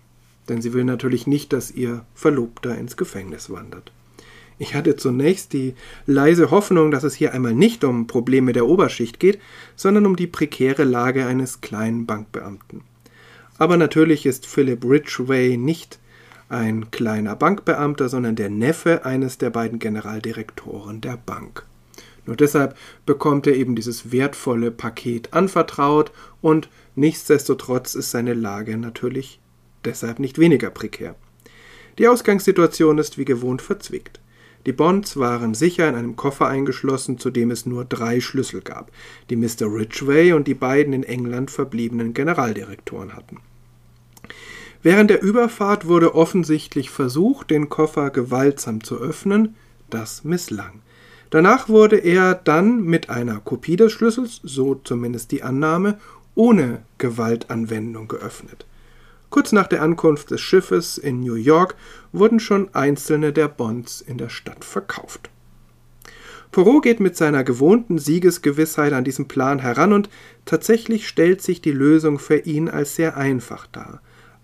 denn 0.51 0.61
sie 0.61 0.75
will 0.75 0.85
natürlich 0.85 1.27
nicht, 1.27 1.53
dass 1.53 1.71
ihr 1.71 2.05
Verlobter 2.15 2.77
ins 2.77 2.97
Gefängnis 2.97 3.49
wandert. 3.51 3.93
Ich 4.59 4.75
hatte 4.75 4.95
zunächst 4.97 5.55
die 5.55 5.75
leise 6.05 6.51
Hoffnung, 6.51 6.91
dass 6.91 7.03
es 7.03 7.15
hier 7.15 7.33
einmal 7.33 7.55
nicht 7.55 7.83
um 7.83 8.07
Probleme 8.07 8.53
der 8.53 8.67
Oberschicht 8.67 9.19
geht, 9.19 9.41
sondern 9.75 10.05
um 10.05 10.17
die 10.17 10.27
prekäre 10.27 10.85
Lage 10.85 11.25
eines 11.25 11.63
kleinen 11.63 12.05
Bankbeamten. 12.05 12.83
Aber 13.57 13.79
natürlich 13.79 14.27
ist 14.27 14.47
Philip 14.47 14.85
Ridgway 14.85 15.57
nicht 15.57 15.99
ein 16.51 16.91
kleiner 16.91 17.37
Bankbeamter, 17.37 18.11
sondern 18.11 18.37
der 18.37 18.51
Neffe 18.51 19.07
eines 19.07 19.39
der 19.39 19.49
beiden 19.49 19.79
Generaldirektoren 19.79 21.01
der 21.01 21.17
Bank. 21.17 21.65
Nur 22.27 22.37
deshalb 22.37 22.77
bekommt 23.07 23.47
er 23.47 23.55
eben 23.55 23.77
dieses 23.77 24.13
wertvolle 24.13 24.71
Paket 24.71 25.33
anvertraut 25.33 26.13
und 26.43 26.69
nichtsdestotrotz 26.97 27.95
ist 27.95 28.11
seine 28.11 28.35
Lage 28.35 28.77
natürlich 28.77 29.41
deshalb 29.85 30.19
nicht 30.19 30.39
weniger 30.39 30.71
prekär. 30.71 31.15
Die 31.99 32.09
Ausgangssituation 32.09 32.99
ist 32.99 33.19
wie 33.19 33.25
gewohnt 33.25 33.63
verzwickt. 33.63 34.21
Die 34.67 34.73
Bonds 34.73 35.17
waren 35.17 35.55
sicher 35.55 35.89
in 35.89 35.95
einem 35.95 36.17
Koffer 36.17 36.47
eingeschlossen, 36.47 37.19
zu 37.19 37.31
dem 37.31 37.51
es 37.51 37.65
nur 37.65 37.85
drei 37.85 38.21
Schlüssel 38.21 38.61
gab, 38.61 38.91
die 39.31 39.37
Mr. 39.37 39.63
Ridgway 39.63 40.33
und 40.33 40.47
die 40.47 40.55
beiden 40.55 40.93
in 40.93 41.03
England 41.03 41.51
verbliebenen 41.51 42.13
Generaldirektoren 42.13 43.15
hatten. 43.15 43.39
Während 44.83 45.11
der 45.11 45.23
Überfahrt 45.23 45.87
wurde 45.87 46.15
offensichtlich 46.15 46.91
versucht, 46.91 47.51
den 47.51 47.69
Koffer 47.69 48.11
gewaltsam 48.11 48.83
zu 48.83 48.99
öffnen, 48.99 49.57
das 49.89 50.25
misslang. 50.25 50.83
Danach 51.31 51.69
wurde 51.69 51.97
er 51.97 52.35
dann 52.35 52.83
mit 52.83 53.09
einer 53.09 53.41
Kopie 53.41 53.77
des 53.77 53.93
Schlüssels, 53.93 54.41
so 54.43 54.75
zumindest 54.75 55.33
die 55.33 55.43
Annahme, 55.43 55.99
ohne 56.35 56.83
Gewaltanwendung 56.99 58.09
geöffnet. 58.09 58.67
Kurz 59.31 59.53
nach 59.53 59.69
der 59.69 59.83
Ankunft 59.83 60.33
des 60.33 60.41
Schiffes 60.41 60.99
in 60.99 61.21
New 61.21 61.35
York 61.35 61.77
wurden 62.13 62.41
schon 62.41 62.75
einzelne 62.75 63.33
der 63.33 63.49
Bonds 63.49 64.01
in 64.01 64.19
der 64.19 64.29
Stadt 64.29 64.65
verkauft. 64.65 65.31
Poirot 66.51 66.83
geht 66.83 66.99
mit 66.99 67.17
seiner 67.17 67.45
gewohnten 67.45 67.99
Siegesgewissheit 67.99 68.93
an 68.93 69.05
diesen 69.05 69.29
Plan 69.29 69.61
heran 69.61 69.93
und 69.93 70.11
tatsächlich 70.47 71.07
stellt 71.07 71.43
sich 71.43 71.61
die 71.61 71.71
Lösung 71.71 72.19
für 72.19 72.39
ihn 72.39 72.69
als 72.69 72.97
sehr 72.97 73.17
einfach 73.17 73.69
dar. 73.69 74.03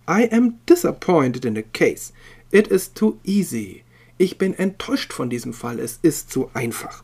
I 0.08 0.28
am 0.30 0.54
disappointed 0.68 1.44
in 1.44 1.56
the 1.56 1.64
case. 1.64 2.12
It 2.52 2.68
is 2.68 2.94
too 2.94 3.18
easy. 3.24 3.82
Ich 4.18 4.38
bin 4.38 4.54
enttäuscht 4.54 5.12
von 5.12 5.28
diesem 5.28 5.52
Fall. 5.52 5.80
Es 5.80 5.98
ist 6.00 6.30
zu 6.30 6.48
einfach. 6.54 7.02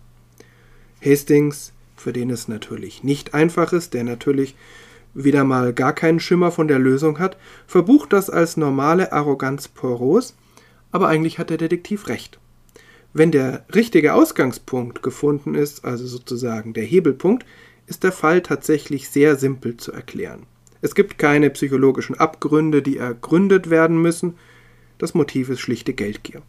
Hastings, 1.04 1.72
für 1.96 2.12
den 2.12 2.30
es 2.30 2.46
natürlich 2.46 3.02
nicht 3.02 3.34
einfach 3.34 3.72
ist, 3.72 3.94
der 3.94 4.04
natürlich 4.04 4.54
wieder 5.14 5.44
mal 5.44 5.72
gar 5.72 5.92
keinen 5.92 6.20
Schimmer 6.20 6.50
von 6.50 6.68
der 6.68 6.78
Lösung 6.78 7.18
hat, 7.18 7.36
verbucht 7.66 8.12
das 8.12 8.30
als 8.30 8.56
normale 8.56 9.12
Arroganz 9.12 9.68
Poirots, 9.68 10.36
aber 10.90 11.08
eigentlich 11.08 11.38
hat 11.38 11.50
der 11.50 11.58
Detektiv 11.58 12.08
recht. 12.08 12.38
Wenn 13.12 13.30
der 13.30 13.66
richtige 13.74 14.14
Ausgangspunkt 14.14 15.02
gefunden 15.02 15.54
ist, 15.54 15.84
also 15.84 16.06
sozusagen 16.06 16.72
der 16.72 16.84
Hebelpunkt, 16.84 17.44
ist 17.86 18.04
der 18.04 18.12
Fall 18.12 18.40
tatsächlich 18.40 19.08
sehr 19.08 19.36
simpel 19.36 19.76
zu 19.76 19.92
erklären. 19.92 20.46
Es 20.80 20.94
gibt 20.94 21.18
keine 21.18 21.50
psychologischen 21.50 22.18
Abgründe, 22.18 22.82
die 22.82 22.96
ergründet 22.96 23.70
werden 23.70 24.00
müssen. 24.00 24.34
Das 24.98 25.14
Motiv 25.14 25.48
ist 25.48 25.60
schlichte 25.60 25.92
Geldgier. 25.92 26.42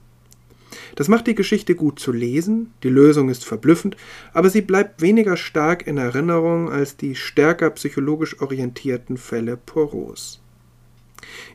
Das 0.96 1.08
macht 1.08 1.28
die 1.28 1.36
Geschichte 1.36 1.76
gut 1.76 2.00
zu 2.00 2.12
lesen, 2.12 2.74
die 2.84 2.90
Lösung 2.90 3.30
ist 3.30 3.46
verblüffend, 3.46 3.98
aber 4.34 4.50
sie 4.50 4.62
bleibt 4.62 5.02
weniger 5.02 5.38
stark 5.38 5.88
in 5.88 5.98
Erinnerung 5.98 6.72
als 6.72 6.98
die 6.98 7.16
stärker 7.16 7.70
psychologisch 7.72 8.42
orientierten 8.42 9.18
Fälle 9.18 9.58
Poros. 9.58 10.42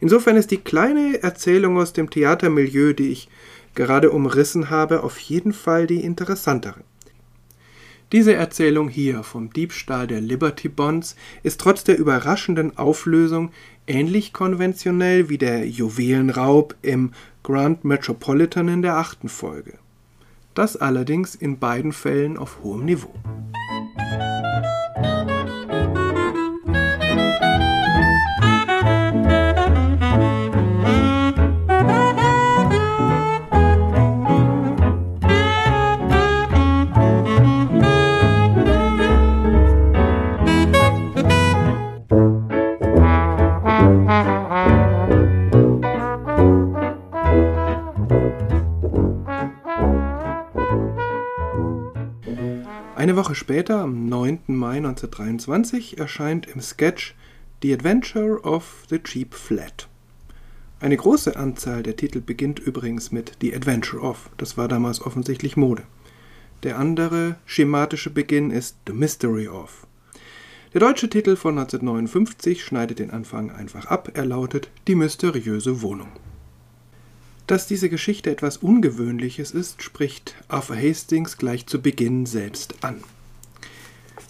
Insofern 0.00 0.37
ist 0.37 0.50
die 0.50 0.58
kleine 0.58 1.23
Erzählung 1.23 1.78
aus 1.78 1.92
dem 1.92 2.11
Theatermilieu, 2.11 2.92
die 2.92 3.11
ich 3.11 3.28
gerade 3.75 4.11
umrissen 4.11 4.70
habe, 4.70 5.02
auf 5.02 5.18
jeden 5.18 5.52
Fall 5.52 5.87
die 5.87 6.00
interessantere. 6.00 6.82
Diese 8.12 8.32
Erzählung 8.32 8.88
hier 8.88 9.22
vom 9.22 9.52
Diebstahl 9.52 10.06
der 10.06 10.22
Liberty 10.22 10.70
Bonds 10.70 11.14
ist 11.42 11.60
trotz 11.60 11.84
der 11.84 11.98
überraschenden 11.98 12.78
Auflösung 12.78 13.50
ähnlich 13.86 14.32
konventionell 14.32 15.28
wie 15.28 15.36
der 15.36 15.68
Juwelenraub 15.68 16.74
im 16.80 17.12
Grand 17.42 17.84
Metropolitan 17.84 18.68
in 18.68 18.80
der 18.80 18.96
achten 18.96 19.28
Folge. 19.28 19.74
Das 20.54 20.76
allerdings 20.76 21.34
in 21.34 21.58
beiden 21.58 21.92
Fällen 21.92 22.38
auf 22.38 22.60
hohem 22.62 22.86
Niveau. 22.86 23.12
Woche 53.18 53.34
später, 53.34 53.80
am 53.80 54.08
9. 54.08 54.42
Mai 54.46 54.76
1923, 54.76 55.98
erscheint 55.98 56.46
im 56.46 56.60
Sketch 56.60 57.16
The 57.62 57.75
Adventure 57.75 58.44
of 58.44 58.84
the 58.90 59.00
Cheap 59.00 59.34
Flat. 59.34 59.88
Eine 60.78 60.96
große 60.96 61.34
Anzahl 61.34 61.82
der 61.82 61.96
Titel 61.96 62.20
beginnt 62.20 62.60
übrigens 62.60 63.10
mit 63.10 63.32
The 63.40 63.56
Adventure 63.56 64.00
of. 64.00 64.30
Das 64.37 64.56
war 64.56 64.68
damals 64.68 65.00
offensichtlich 65.04 65.56
Mode. 65.56 65.82
Der 66.62 66.78
andere 66.78 67.34
schematische 67.44 68.10
Beginn 68.10 68.52
ist 68.52 68.76
The 68.87 68.92
Mystery 68.92 69.48
of. 69.48 69.88
Der 70.72 70.80
deutsche 70.80 71.10
Titel 71.10 71.34
von 71.34 71.58
1959 71.58 72.64
schneidet 72.64 73.00
den 73.00 73.10
Anfang 73.10 73.50
einfach 73.50 73.87
ab. 73.87 74.12
Er 74.14 74.26
lautet 74.26 74.70
Die 74.87 74.94
mysteriöse 74.94 75.82
Wohnung. 75.82 76.12
Dass 77.49 77.67
diese 77.67 77.88
Geschichte 77.88 78.31
etwas 78.31 78.59
Ungewöhnliches 78.59 79.52
ist, 79.52 79.83
spricht 79.83 80.35
Arthur 80.49 80.76
Hastings 80.76 81.38
gleich 81.38 81.67
zu 81.67 81.81
Beginn 81.81 82.26
selbst 82.26 82.85
an. 82.85 83.02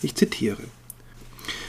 Ich 0.03 0.15
zitiere. 0.15 0.63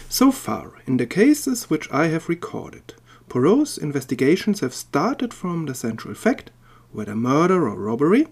So 0.10 0.32
far, 0.32 0.74
in 0.86 1.00
the 1.00 1.08
cases 1.08 1.72
which 1.72 1.90
I 1.92 2.14
have 2.14 2.30
recorded, 2.30 2.96
Poirot's 3.30 3.80
investigations 3.80 4.62
have 4.62 4.76
started 4.76 5.34
from 5.34 5.66
the 5.66 5.74
central 5.74 6.14
fact, 6.14 6.52
whether 6.94 7.16
murder 7.16 7.68
or 7.68 7.80
robbery, 7.80 8.28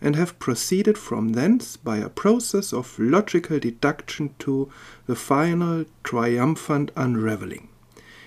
and 0.00 0.14
have 0.14 0.38
proceeded 0.38 0.96
from 0.96 1.32
thence 1.32 1.76
by 1.76 1.98
a 1.98 2.08
process 2.08 2.72
of 2.72 2.96
logical 3.00 3.58
deduction 3.58 4.32
to 4.38 4.70
the 5.08 5.16
final 5.16 5.86
triumphant 6.04 6.92
unravelling. 6.94 7.68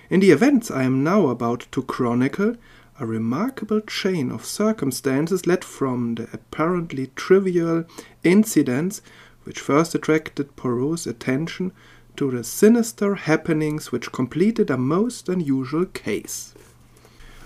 In 0.10 0.20
the 0.20 0.32
events 0.32 0.70
I 0.70 0.84
am 0.84 1.02
now 1.02 1.30
about 1.30 1.66
to 1.72 1.82
chronicle, 1.82 2.58
a 3.04 3.06
remarkable 3.06 3.82
chain 3.82 4.32
of 4.32 4.46
circumstances 4.46 5.46
led 5.46 5.66
from 5.66 6.16
the 6.16 6.28
apparently 6.32 7.08
trivial 7.18 7.84
incidents 8.24 9.02
which 9.44 9.60
first 9.60 9.94
attracted 9.94 10.56
Poirot's 10.56 11.06
attention 11.06 11.74
to 12.16 12.32
the 12.32 12.46
sinister 12.46 13.16
happenings 13.16 13.92
which 13.92 14.14
completed 14.14 14.70
a 14.70 14.78
most 14.78 15.28
unusual 15.28 15.86
case. 15.88 16.54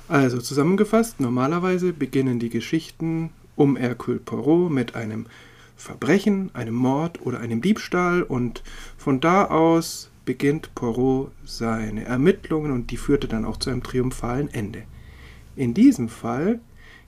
Also 0.08 0.40
zusammengefasst, 0.40 1.20
normalerweise 1.20 1.92
beginnen 1.92 2.38
die 2.38 2.50
Geschichten 2.50 3.32
um 3.56 3.78
Hercule 3.78 4.20
Poirot 4.20 4.72
mit 4.72 4.96
einem 4.96 5.26
Verbrechen, 5.76 6.52
einem 6.54 6.76
Mord 6.76 7.20
oder 7.26 7.40
einem 7.40 7.62
Diebstahl 7.62 8.22
und 8.22 8.62
von 8.96 9.20
da 9.20 9.46
aus 9.46 10.12
beginnt 10.24 10.76
Poirot 10.76 11.32
seine 11.46 12.06
Ermittlungen 12.06 12.72
und 12.72 12.92
die 12.92 12.98
führte 12.98 13.28
dann 13.28 13.44
auch 13.44 13.58
zu 13.58 13.72
einem 13.72 13.82
triumphalen 13.82 14.54
Ende. 14.54 14.84
In 15.58 15.74
diesem 15.74 16.08
Fall 16.08 16.60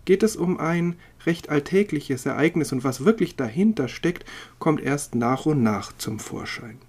geht 0.05 0.23
es 0.23 0.35
um 0.35 0.59
ein 0.59 0.95
recht 1.27 1.49
alltägliches 1.49 2.25
Ereignis 2.25 2.71
und 2.71 2.83
was 2.83 3.05
wirklich 3.05 3.35
dahinter 3.35 3.87
steckt, 3.87 4.25
kommt 4.57 4.81
erst 4.81 5.13
nach 5.13 5.45
und 5.45 5.61
nach 5.61 5.95
zum 5.97 6.17
Vorschein. 6.17 6.79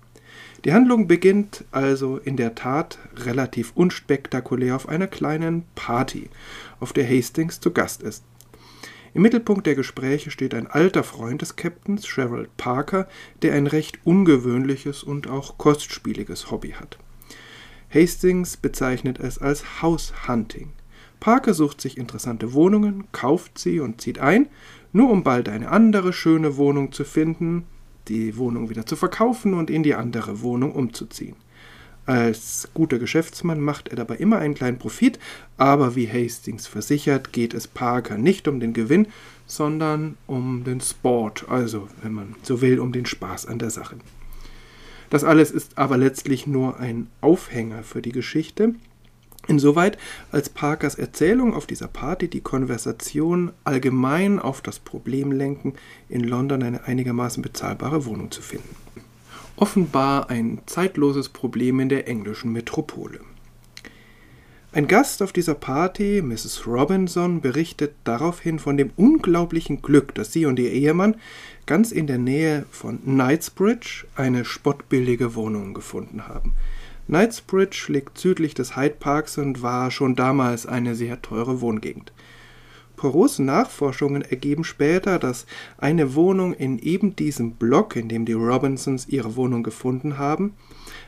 Die 0.64 0.72
Handlung 0.72 1.06
beginnt 1.06 1.64
also 1.70 2.16
in 2.16 2.38
der 2.38 2.54
Tat 2.54 2.98
relativ 3.14 3.72
unspektakulär 3.74 4.74
auf 4.74 4.88
einer 4.88 5.06
kleinen 5.06 5.64
Party, 5.74 6.30
auf 6.80 6.94
der 6.94 7.06
Hastings 7.06 7.60
zu 7.60 7.72
Gast 7.72 8.02
ist. 8.02 8.24
Im 9.12 9.20
Mittelpunkt 9.20 9.66
der 9.66 9.74
Gespräche 9.74 10.30
steht 10.30 10.54
ein 10.54 10.66
alter 10.66 11.04
Freund 11.04 11.42
des 11.42 11.56
Captains, 11.56 12.08
Gerald 12.14 12.56
Parker, 12.56 13.06
der 13.42 13.52
ein 13.52 13.66
recht 13.66 13.98
ungewöhnliches 14.04 15.02
und 15.02 15.28
auch 15.28 15.58
kostspieliges 15.58 16.50
Hobby 16.50 16.70
hat. 16.70 16.98
Hastings 17.92 18.56
bezeichnet 18.56 19.18
es 19.18 19.36
als 19.36 19.82
House 19.82 20.26
Hunting. 20.26 20.72
Parker 21.20 21.54
sucht 21.54 21.80
sich 21.80 21.98
interessante 21.98 22.54
Wohnungen, 22.54 23.04
kauft 23.12 23.58
sie 23.58 23.78
und 23.80 24.00
zieht 24.00 24.18
ein, 24.18 24.48
nur 24.92 25.10
um 25.10 25.22
bald 25.22 25.48
eine 25.48 25.68
andere 25.68 26.12
schöne 26.12 26.56
Wohnung 26.56 26.92
zu 26.92 27.04
finden, 27.04 27.64
die 28.08 28.36
Wohnung 28.36 28.70
wieder 28.70 28.86
zu 28.86 28.96
verkaufen 28.96 29.54
und 29.54 29.70
in 29.70 29.82
die 29.82 29.94
andere 29.94 30.40
Wohnung 30.40 30.72
umzuziehen. 30.72 31.36
Als 32.06 32.68
guter 32.74 32.98
Geschäftsmann 32.98 33.60
macht 33.60 33.88
er 33.88 33.96
dabei 33.96 34.16
immer 34.16 34.38
einen 34.38 34.54
kleinen 34.54 34.78
Profit, 34.78 35.18
aber 35.58 35.94
wie 35.94 36.08
Hastings 36.08 36.66
versichert, 36.66 37.32
geht 37.32 37.54
es 37.54 37.68
Parker 37.68 38.18
nicht 38.18 38.48
um 38.48 38.58
den 38.58 38.72
Gewinn, 38.72 39.06
sondern 39.46 40.16
um 40.26 40.64
den 40.64 40.80
Sport, 40.80 41.46
also 41.48 41.88
wenn 42.02 42.12
man 42.12 42.34
so 42.42 42.62
will, 42.62 42.80
um 42.80 42.92
den 42.92 43.06
Spaß 43.06 43.46
an 43.46 43.58
der 43.58 43.70
Sache. 43.70 43.96
Das 45.10 45.22
alles 45.22 45.50
ist 45.50 45.76
aber 45.76 45.98
letztlich 45.98 46.46
nur 46.46 46.80
ein 46.80 47.08
Aufhänger 47.20 47.82
für 47.82 48.00
die 48.00 48.12
Geschichte, 48.12 48.74
Insoweit, 49.50 49.98
als 50.30 50.48
Parkers 50.48 50.94
Erzählung 50.94 51.54
auf 51.54 51.66
dieser 51.66 51.88
Party 51.88 52.28
die 52.28 52.40
Konversation 52.40 53.50
allgemein 53.64 54.38
auf 54.38 54.62
das 54.62 54.78
Problem 54.78 55.32
lenken, 55.32 55.74
in 56.08 56.22
London 56.22 56.62
eine 56.62 56.84
einigermaßen 56.84 57.42
bezahlbare 57.42 58.06
Wohnung 58.06 58.30
zu 58.30 58.42
finden. 58.42 58.76
Offenbar 59.56 60.30
ein 60.30 60.60
zeitloses 60.66 61.28
Problem 61.28 61.80
in 61.80 61.88
der 61.88 62.06
englischen 62.06 62.52
Metropole. 62.52 63.20
Ein 64.72 64.86
Gast 64.86 65.20
auf 65.20 65.32
dieser 65.32 65.54
Party, 65.54 66.22
Mrs. 66.22 66.64
Robinson, 66.64 67.40
berichtet 67.40 67.96
daraufhin 68.04 68.60
von 68.60 68.76
dem 68.76 68.92
unglaublichen 68.94 69.82
Glück, 69.82 70.14
dass 70.14 70.32
sie 70.32 70.46
und 70.46 70.60
ihr 70.60 70.70
Ehemann 70.70 71.16
ganz 71.66 71.90
in 71.90 72.06
der 72.06 72.18
Nähe 72.18 72.66
von 72.70 73.02
Knightsbridge 73.02 74.06
eine 74.14 74.44
spottbillige 74.44 75.34
Wohnung 75.34 75.74
gefunden 75.74 76.28
haben. 76.28 76.52
Knightsbridge 77.10 77.86
liegt 77.88 78.18
südlich 78.18 78.54
des 78.54 78.76
Hyde 78.76 78.94
Parks 79.00 79.36
und 79.36 79.62
war 79.62 79.90
schon 79.90 80.14
damals 80.14 80.64
eine 80.64 80.94
sehr 80.94 81.20
teure 81.20 81.60
Wohngegend. 81.60 82.12
Poirot's 82.94 83.40
Nachforschungen 83.40 84.22
ergeben 84.22 84.62
später, 84.62 85.18
dass 85.18 85.46
eine 85.76 86.14
Wohnung 86.14 86.54
in 86.54 86.78
eben 86.78 87.16
diesem 87.16 87.54
Block, 87.54 87.96
in 87.96 88.08
dem 88.08 88.26
die 88.26 88.34
Robinsons 88.34 89.08
ihre 89.08 89.34
Wohnung 89.34 89.64
gefunden 89.64 90.18
haben, 90.18 90.54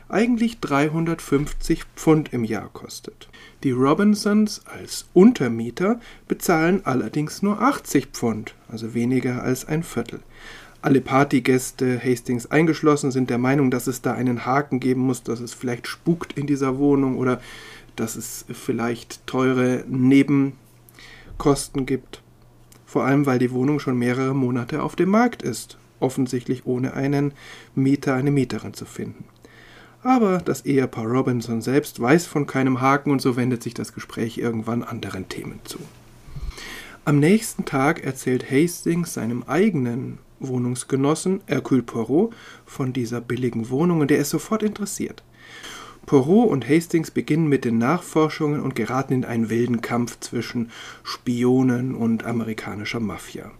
eigentlich 0.09 0.59
350 0.59 1.85
Pfund 1.95 2.33
im 2.33 2.43
Jahr 2.43 2.67
kostet. 2.73 3.29
Die 3.63 3.71
Robinsons 3.71 4.61
als 4.65 5.05
Untermieter 5.13 6.01
bezahlen 6.27 6.81
allerdings 6.83 7.41
nur 7.41 7.61
80 7.61 8.07
Pfund, 8.07 8.55
also 8.67 8.93
weniger 8.93 9.41
als 9.41 9.65
ein 9.69 9.83
Viertel. 9.83 10.19
Alle 10.83 10.99
Partygäste, 10.99 11.97
Hastings 12.03 12.51
eingeschlossen, 12.51 13.09
sind 13.11 13.29
der 13.29 13.37
Meinung, 13.37 13.71
dass 13.71 13.87
es 13.87 14.01
da 14.01 14.15
einen 14.15 14.45
Haken 14.45 14.81
geben 14.81 14.99
muss, 14.99 15.23
dass 15.23 15.39
es 15.39 15.53
vielleicht 15.53 15.87
spukt 15.87 16.37
in 16.37 16.45
dieser 16.45 16.77
Wohnung 16.77 17.17
oder 17.17 17.39
dass 17.95 18.17
es 18.17 18.43
vielleicht 18.51 19.25
teure 19.25 19.85
Nebenkosten 19.87 21.85
gibt. 21.85 22.21
Vor 22.85 23.05
allem, 23.05 23.25
weil 23.25 23.39
die 23.39 23.51
Wohnung 23.51 23.79
schon 23.79 23.97
mehrere 23.97 24.35
Monate 24.35 24.83
auf 24.83 24.97
dem 24.97 25.07
Markt 25.07 25.41
ist, 25.41 25.77
offensichtlich 26.01 26.65
ohne 26.65 26.95
einen 26.95 27.31
Mieter, 27.75 28.15
eine 28.15 28.31
Mieterin 28.31 28.73
zu 28.73 28.83
finden. 28.83 29.23
Aber 30.01 30.39
das 30.39 30.65
Ehepaar 30.65 31.05
Robinson 31.05 31.61
selbst 31.61 32.01
weiß 32.01 32.25
von 32.25 32.45
keinem 32.45 32.81
Haken 32.81 33.11
und 33.11 33.21
so 33.21 33.37
wendet 33.37 33.63
sich 33.63 33.73
das 33.73 33.93
Gespräch 33.93 34.37
irgendwann 34.37 34.83
anderen 34.83 35.29
Themen 35.29 35.61
zu. 35.63 35.79
Am 37.05 37.19
nächsten 37.19 37.63
Tag 37.63 38.03
erzählt 38.03 38.51
Hastings 38.51 39.13
seinem 39.13 39.43
eigenen 39.43 40.17
Wohnungsgenossen 40.47 41.41
Hercule 41.47 41.83
Poirot 41.83 42.33
von 42.65 42.93
dieser 42.93 43.21
billigen 43.21 43.69
Wohnung 43.69 44.01
und 44.01 44.11
der 44.11 44.19
ist 44.19 44.29
sofort 44.29 44.63
interessiert. 44.63 45.23
Poirot 46.05 46.49
und 46.49 46.67
Hastings 46.67 47.11
beginnen 47.11 47.47
mit 47.47 47.65
den 47.65 47.77
Nachforschungen 47.77 48.61
und 48.61 48.75
geraten 48.75 49.13
in 49.13 49.25
einen 49.25 49.49
wilden 49.49 49.81
Kampf 49.81 50.19
zwischen 50.19 50.69
Spionen 51.03 51.95
und 51.95 52.25
amerikanischer 52.25 52.99
Mafia. 52.99 53.51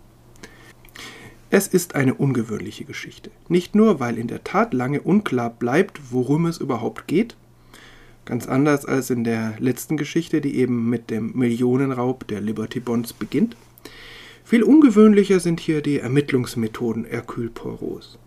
Es 1.49 1.67
ist 1.67 1.95
eine 1.95 2.15
ungewöhnliche 2.15 2.83
Geschichte. 2.83 3.29
Nicht 3.47 3.75
nur, 3.75 3.99
weil 3.99 4.17
in 4.17 4.27
der 4.27 4.43
Tat 4.43 4.73
lange 4.73 5.01
unklar 5.01 5.51
bleibt, 5.51 6.01
worum 6.11 6.47
es 6.47 6.57
überhaupt 6.57 7.07
geht, 7.07 7.37
ganz 8.25 8.47
anders 8.47 8.85
als 8.85 9.09
in 9.09 9.23
der 9.23 9.53
letzten 9.59 9.95
Geschichte, 9.95 10.41
die 10.41 10.55
eben 10.55 10.89
mit 10.89 11.09
dem 11.09 11.37
Millionenraub 11.37 12.27
der 12.27 12.41
Liberty 12.41 12.79
Bonds 12.79 13.13
beginnt, 13.13 13.55
viel 14.43 14.63
ungewöhnlicher 14.63 15.39
sind 15.39 15.59
hier 15.59 15.81
die 15.81 15.99
Ermittlungsmethoden 15.99 17.05
Hercule 17.05 17.49
Poirots. 17.49 18.19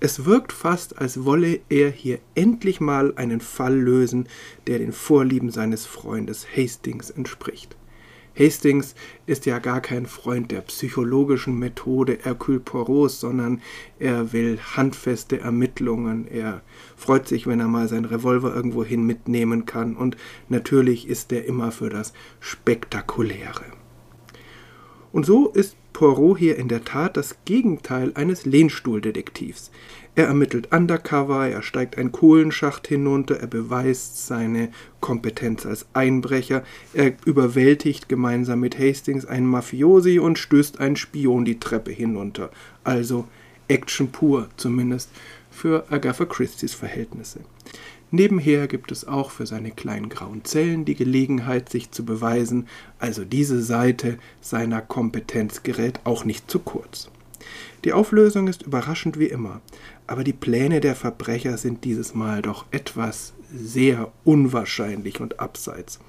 Es 0.00 0.24
wirkt 0.24 0.52
fast, 0.52 0.98
als 0.98 1.24
wolle 1.24 1.58
er 1.68 1.90
hier 1.90 2.20
endlich 2.36 2.80
mal 2.80 3.12
einen 3.16 3.40
Fall 3.40 3.76
lösen, 3.76 4.28
der 4.68 4.78
den 4.78 4.92
Vorlieben 4.92 5.50
seines 5.50 5.86
Freundes 5.86 6.46
Hastings 6.56 7.10
entspricht. 7.10 7.76
Hastings 8.38 8.94
ist 9.26 9.46
ja 9.46 9.58
gar 9.58 9.80
kein 9.80 10.06
Freund 10.06 10.52
der 10.52 10.60
psychologischen 10.60 11.58
Methode 11.58 12.18
Hercule 12.22 12.60
Poirots, 12.60 13.18
sondern 13.18 13.60
er 13.98 14.32
will 14.32 14.60
handfeste 14.76 15.40
Ermittlungen. 15.40 16.28
Er 16.28 16.62
freut 16.96 17.26
sich, 17.26 17.48
wenn 17.48 17.58
er 17.58 17.66
mal 17.66 17.88
seinen 17.88 18.04
Revolver 18.04 18.54
irgendwohin 18.54 19.02
mitnehmen 19.04 19.66
kann. 19.66 19.96
Und 19.96 20.16
natürlich 20.48 21.08
ist 21.08 21.32
er 21.32 21.46
immer 21.46 21.72
für 21.72 21.90
das 21.90 22.12
Spektakuläre. 22.38 23.77
Und 25.18 25.26
so 25.26 25.48
ist 25.48 25.74
Poirot 25.94 26.38
hier 26.38 26.54
in 26.58 26.68
der 26.68 26.84
Tat 26.84 27.16
das 27.16 27.38
Gegenteil 27.44 28.12
eines 28.14 28.46
Lehnstuhldetektivs. 28.46 29.72
Er 30.14 30.28
ermittelt 30.28 30.72
undercover, 30.72 31.48
er 31.48 31.62
steigt 31.62 31.98
einen 31.98 32.12
Kohlenschacht 32.12 32.86
hinunter, 32.86 33.40
er 33.40 33.48
beweist 33.48 34.28
seine 34.28 34.68
Kompetenz 35.00 35.66
als 35.66 35.86
Einbrecher, 35.92 36.62
er 36.94 37.14
überwältigt 37.24 38.08
gemeinsam 38.08 38.60
mit 38.60 38.78
Hastings 38.78 39.26
einen 39.26 39.46
Mafiosi 39.46 40.20
und 40.20 40.38
stößt 40.38 40.78
einen 40.78 40.94
Spion 40.94 41.44
die 41.44 41.58
Treppe 41.58 41.90
hinunter. 41.90 42.52
Also 42.84 43.26
Action 43.66 44.12
pur, 44.12 44.48
zumindest 44.56 45.10
für 45.50 45.84
Agatha 45.90 46.26
Christie's 46.26 46.74
Verhältnisse. 46.74 47.40
Nebenher 48.10 48.68
gibt 48.68 48.90
es 48.90 49.06
auch 49.06 49.30
für 49.30 49.46
seine 49.46 49.70
kleinen 49.70 50.08
grauen 50.08 50.44
Zellen 50.44 50.84
die 50.84 50.94
Gelegenheit, 50.94 51.68
sich 51.68 51.90
zu 51.90 52.04
beweisen, 52.04 52.66
also 52.98 53.24
diese 53.24 53.62
Seite 53.62 54.18
seiner 54.40 54.80
Kompetenz 54.80 55.62
gerät 55.62 56.00
auch 56.04 56.24
nicht 56.24 56.50
zu 56.50 56.58
kurz. 56.58 57.10
Die 57.84 57.92
Auflösung 57.92 58.48
ist 58.48 58.62
überraschend 58.62 59.18
wie 59.18 59.26
immer, 59.26 59.60
aber 60.06 60.24
die 60.24 60.32
Pläne 60.32 60.80
der 60.80 60.96
Verbrecher 60.96 61.58
sind 61.58 61.84
dieses 61.84 62.14
Mal 62.14 62.42
doch 62.42 62.64
etwas 62.70 63.34
sehr 63.54 64.10
unwahrscheinlich 64.24 65.20
und 65.20 65.38
abseits. 65.38 66.00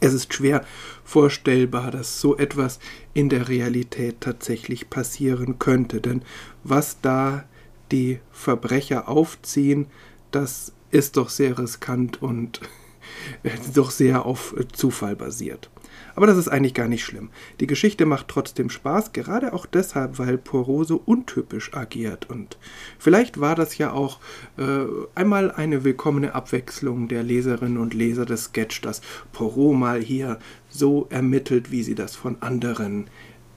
Es 0.00 0.12
ist 0.12 0.34
schwer 0.34 0.64
vorstellbar, 1.04 1.90
dass 1.90 2.20
so 2.20 2.36
etwas 2.36 2.78
in 3.14 3.30
der 3.30 3.48
Realität 3.48 4.20
tatsächlich 4.20 4.90
passieren 4.90 5.58
könnte, 5.58 6.00
denn 6.00 6.22
was 6.62 7.00
da 7.00 7.44
die 7.90 8.18
Verbrecher 8.30 9.08
aufziehen, 9.08 9.86
das 10.30 10.73
ist 10.94 11.16
doch 11.16 11.28
sehr 11.28 11.58
riskant 11.58 12.22
und 12.22 12.60
doch 13.74 13.90
sehr 13.90 14.24
auf 14.24 14.54
Zufall 14.72 15.16
basiert. 15.16 15.70
Aber 16.14 16.28
das 16.28 16.36
ist 16.36 16.46
eigentlich 16.46 16.74
gar 16.74 16.86
nicht 16.86 17.04
schlimm. 17.04 17.30
Die 17.58 17.66
Geschichte 17.66 18.06
macht 18.06 18.28
trotzdem 18.28 18.70
Spaß, 18.70 19.12
gerade 19.12 19.52
auch 19.52 19.66
deshalb, 19.66 20.18
weil 20.18 20.38
Poirot 20.38 20.86
so 20.86 21.02
untypisch 21.04 21.74
agiert. 21.74 22.30
Und 22.30 22.56
vielleicht 22.98 23.40
war 23.40 23.56
das 23.56 23.76
ja 23.78 23.92
auch 23.92 24.20
äh, 24.56 24.84
einmal 25.16 25.50
eine 25.50 25.82
willkommene 25.82 26.34
Abwechslung 26.34 27.08
der 27.08 27.24
Leserinnen 27.24 27.78
und 27.78 27.94
Leser 27.94 28.26
des 28.26 28.44
Sketch, 28.44 28.80
dass 28.82 29.02
Poirot 29.32 29.76
mal 29.76 30.00
hier 30.00 30.38
so 30.68 31.08
ermittelt, 31.10 31.72
wie 31.72 31.82
sie 31.82 31.96
das 31.96 32.14
von 32.14 32.36
anderen 32.40 33.08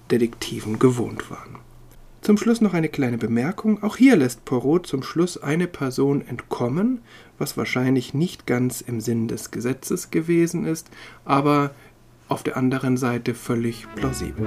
Detektiven 0.10 0.80
gewohnt 0.80 1.30
waren. 1.30 1.60
Zum 2.22 2.38
Schluss 2.38 2.60
noch 2.60 2.74
eine 2.74 2.90
kleine 2.90 3.18
Bemerkung. 3.18 3.84
Auch 3.84 3.96
hier 3.96 4.16
lässt 4.18 4.44
Poirot 4.44 4.88
zum 4.88 5.02
Schluss 5.02 5.42
eine 5.42 5.68
Person 5.68 6.28
entkommen, 6.28 7.02
was 7.38 7.58
wahrscheinlich 7.58 8.14
nicht 8.14 8.46
ganz 8.46 8.82
im 8.82 9.00
Sinn 9.00 9.28
des 9.28 9.52
Gesetzes 9.52 10.12
gewesen 10.12 10.66
ist, 10.66 10.90
aber 11.26 11.72
auf 12.28 12.44
der 12.44 12.58
anderen 12.58 12.98
Seite 12.98 13.34
völlig 13.34 13.88
plausibel. 13.96 14.46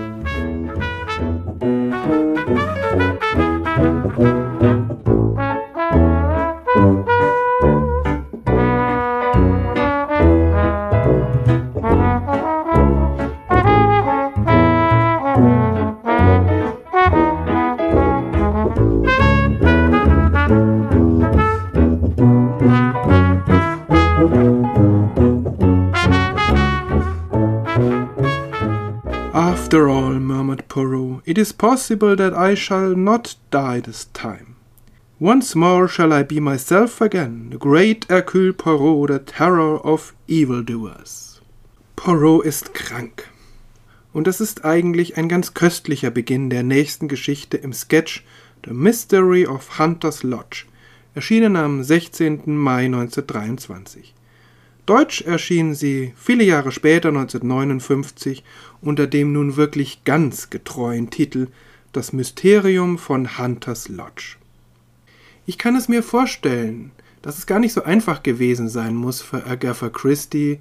After 29.71 29.89
all, 29.89 30.15
murmured 30.15 30.67
Poirot, 30.67 31.23
it 31.27 31.39
is 31.39 31.53
possible 31.53 32.17
that 32.17 32.35
I 32.35 32.57
shall 32.57 32.97
not 32.97 33.37
die 33.53 33.79
this 33.79 34.07
time. 34.07 34.57
Once 35.21 35.55
more 35.55 35.87
shall 35.87 36.13
I 36.13 36.25
be 36.25 36.41
myself 36.41 37.01
again, 37.01 37.51
the 37.51 37.57
great 37.57 38.05
Hercule 38.11 38.53
Poirot, 38.53 39.07
the 39.07 39.21
terror 39.21 39.79
of 39.87 40.13
evildoers. 40.27 41.41
Poirot 41.95 42.45
ist 42.47 42.75
krank. 42.75 43.29
Und 44.13 44.27
das 44.27 44.41
ist 44.41 44.65
eigentlich 44.65 45.17
ein 45.17 45.29
ganz 45.29 45.55
köstlicher 45.55 46.11
Beginn 46.11 46.51
der 46.51 46.65
nächsten 46.65 47.07
Geschichte 47.07 47.57
im 47.57 47.73
Sketch 47.73 48.25
The 48.65 48.73
Mystery 48.73 49.47
of 49.47 49.79
Hunter's 49.79 50.25
Lodge, 50.25 50.65
erschienen 51.15 51.55
am 51.55 51.85
16. 51.85 52.57
Mai 52.57 52.87
1923. 52.87 54.15
Deutsch 54.91 55.21
erschien 55.23 55.77
sie 55.77 56.13
viele 56.17 56.43
Jahre 56.43 56.73
später 56.73 57.11
1959 57.11 58.43
unter 58.81 59.07
dem 59.07 59.33
nun 59.33 59.55
wirklich 59.55 60.03
ganz 60.03 60.51
getreuen 60.51 61.11
Titel 61.11 61.47
Das 61.93 62.13
Mysterium 62.13 62.99
von 62.99 63.39
Hunters 63.39 63.89
Lodge. 63.89 64.35
Ich 65.47 65.59
kann 65.59 65.77
es 65.77 65.89
mir 65.89 66.03
vorstellen, 66.03 66.91
dass 67.23 67.39
es 67.39 67.47
gar 67.47 67.61
nicht 67.61 67.73
so 67.73 67.85
einfach 67.85 68.25
gewesen 68.25 68.69
sein 68.69 68.97
muss 68.97 69.23
für 69.23 69.47
Agatha 69.47 69.91
Christie, 69.91 70.59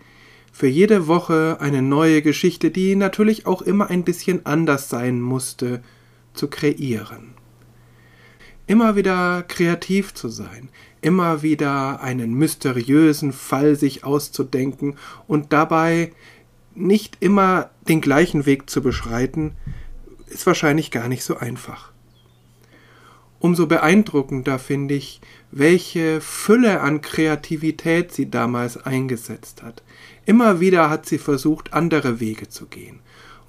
für 0.51 0.67
jede 0.67 1.07
Woche 1.07 1.57
eine 1.59 1.81
neue 1.81 2.21
Geschichte, 2.21 2.69
die 2.69 2.95
natürlich 2.95 3.47
auch 3.47 3.63
immer 3.63 3.89
ein 3.89 4.03
bisschen 4.03 4.45
anders 4.45 4.89
sein 4.89 5.21
musste, 5.21 5.81
zu 6.35 6.49
kreieren. 6.49 7.33
Immer 8.67 8.95
wieder 8.95 9.41
kreativ 9.47 10.13
zu 10.13 10.29
sein, 10.29 10.69
immer 11.01 11.41
wieder 11.41 12.01
einen 12.01 12.33
mysteriösen 12.33 13.33
Fall 13.33 13.75
sich 13.75 14.03
auszudenken 14.03 14.97
und 15.27 15.53
dabei 15.53 16.11
nicht 16.75 17.17
immer 17.19 17.69
den 17.87 18.01
gleichen 18.01 18.45
Weg 18.45 18.69
zu 18.69 18.81
beschreiten, 18.81 19.53
ist 20.27 20.45
wahrscheinlich 20.45 20.91
gar 20.91 21.07
nicht 21.07 21.23
so 21.23 21.37
einfach. 21.37 21.91
Umso 23.39 23.67
beeindruckender 23.67 24.59
finde 24.59 24.95
ich, 24.95 25.21
welche 25.51 26.19
Fülle 26.19 26.81
an 26.81 27.01
Kreativität 27.01 28.11
sie 28.11 28.29
damals 28.29 28.77
eingesetzt 28.77 29.63
hat. 29.63 29.81
Immer 30.25 30.59
wieder 30.59 30.89
hat 30.89 31.05
sie 31.05 31.17
versucht, 31.17 31.73
andere 31.73 32.19
Wege 32.19 32.49
zu 32.49 32.65
gehen. 32.65 32.99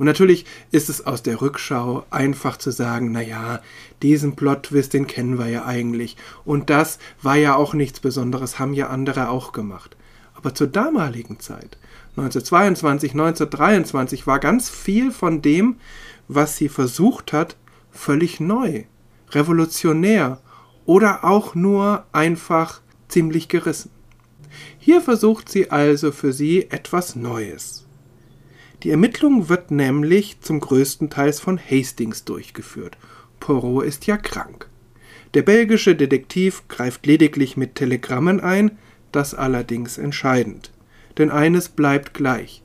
Und 0.01 0.07
natürlich 0.07 0.47
ist 0.71 0.89
es 0.89 1.05
aus 1.05 1.23
der 1.23 1.43
Rückschau 1.43 2.07
einfach 2.09 2.57
zu 2.57 2.71
sagen, 2.71 3.13
na 3.13 3.21
ja, 3.21 3.61
diesen 4.01 4.35
Plot-Twist, 4.35 4.95
den 4.95 5.07
kennen 5.07 5.39
wir 5.39 5.49
ja 5.49 5.67
eigentlich. 5.67 6.17
Und 6.47 6.71
das 6.71 6.99
war 7.21 7.37
ja 7.37 7.55
auch 7.55 7.75
nichts 7.75 8.01
Besonderes, 8.01 8.59
haben 8.59 8.73
ja 8.73 8.87
andere 8.87 9.29
auch 9.29 9.53
gemacht. 9.53 9.99
Aber 10.33 10.55
zur 10.55 10.69
damaligen 10.69 11.39
Zeit, 11.39 11.77
1922, 12.17 13.11
1923, 13.13 14.27
war 14.27 14.39
ganz 14.39 14.71
viel 14.71 15.13
von 15.13 15.43
dem, 15.43 15.77
was 16.29 16.57
sie 16.57 16.71
versucht 16.71 17.35
hat, 17.35 17.57
völlig 17.91 18.41
neu, 18.41 18.85
revolutionär 19.33 20.41
oder 20.87 21.25
auch 21.27 21.55
nur 21.55 22.07
einfach 22.13 22.81
ziemlich 23.09 23.49
gerissen. 23.49 23.91
Hier 24.79 25.03
versucht 25.03 25.51
sie 25.51 25.71
also 25.71 26.11
für 26.11 26.33
sie 26.33 26.71
etwas 26.71 27.17
Neues. 27.17 27.85
Die 28.83 28.91
Ermittlung 28.91 29.49
wird 29.49 29.71
nämlich 29.71 30.41
zum 30.41 30.61
größten 30.61 31.11
Teil 31.11 31.33
von 31.35 31.59
Hastings 31.59 32.25
durchgeführt. 32.25 32.97
Poirot 33.39 33.85
ist 33.85 34.07
ja 34.07 34.17
krank. 34.17 34.69
Der 35.35 35.43
belgische 35.43 35.95
Detektiv 35.95 36.67
greift 36.69 37.07
lediglich 37.07 37.57
mit 37.57 37.75
Telegrammen 37.75 38.41
ein, 38.41 38.79
das 39.13 39.35
allerdings 39.35 39.99
entscheidend. 39.99 40.73
Denn 41.19 41.31
eines 41.31 41.69
bleibt 41.69 42.15
gleich. 42.15 42.63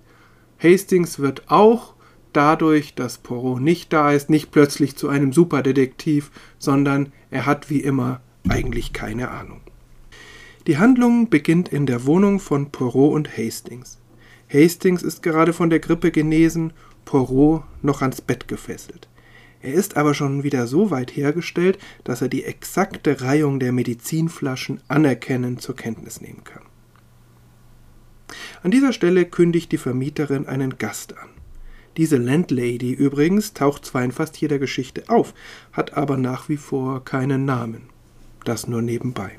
Hastings 0.58 1.19
wird 1.19 1.51
auch 1.51 1.95
dadurch, 2.32 2.95
dass 2.95 3.17
Poirot 3.17 3.62
nicht 3.62 3.91
da 3.91 4.12
ist, 4.12 4.30
nicht 4.30 4.51
plötzlich 4.51 4.95
zu 4.95 5.10
einem 5.10 5.34
Superdetektiv, 5.34 6.32
sondern 6.58 7.12
er 7.30 7.45
hat 7.45 7.69
wie 7.69 7.82
immer 7.82 8.21
eigentlich 8.47 8.93
keine 8.93 9.32
Ahnung. 9.32 9.62
Die 10.67 10.78
Handlung 10.78 11.30
beginnt 11.30 11.69
in 11.69 11.86
der 11.86 12.06
Wohnung 12.06 12.39
von 12.39 12.71
Poirot 12.71 13.13
und 13.13 13.38
Hastings. 13.38 13.99
Hastings 14.51 15.03
ist 15.03 15.23
gerade 15.23 15.53
von 15.53 15.69
der 15.69 15.79
Grippe 15.79 16.12
genesen, 16.12 16.73
Poirot 17.03 17.63
noch 17.81 18.01
ans 18.01 18.21
Bett 18.21 18.47
gefesselt. 18.47 19.08
Er 19.62 19.73
ist 19.73 19.97
aber 19.97 20.13
schon 20.13 20.43
wieder 20.43 20.67
so 20.67 20.91
weit 20.91 21.15
hergestellt, 21.15 21.79
dass 22.03 22.21
er 22.21 22.27
die 22.27 22.43
exakte 22.43 23.21
Reihung 23.21 23.60
der 23.60 23.71
Medizinflaschen 23.71 24.79
anerkennend 24.88 25.62
zur 25.62 25.75
Kenntnis 25.75 26.21
nehmen 26.21 26.43
kann. 26.43 26.62
An 28.62 28.71
dieser 28.71 28.93
Stelle 28.93 29.25
kündigt 29.25 29.71
die 29.71 29.77
Vermieterin 29.77 30.47
einen 30.47 30.77
Gast 30.77 31.17
an. 31.17 31.29
Diese 31.97 32.17
Landlady 32.17 32.91
übrigens 32.91 33.53
taucht 33.53 33.86
zwar 33.86 34.03
in 34.03 34.12
fast 34.12 34.38
jeder 34.38 34.60
Geschichte 34.60 35.03
auf, 35.08 35.34
hat 35.71 35.93
aber 35.93 36.17
nach 36.17 36.49
wie 36.49 36.58
vor 36.58 37.03
keinen 37.05 37.45
Namen. 37.45 37.84
Das 38.43 38.67
nur 38.67 38.81
nebenbei. 38.81 39.31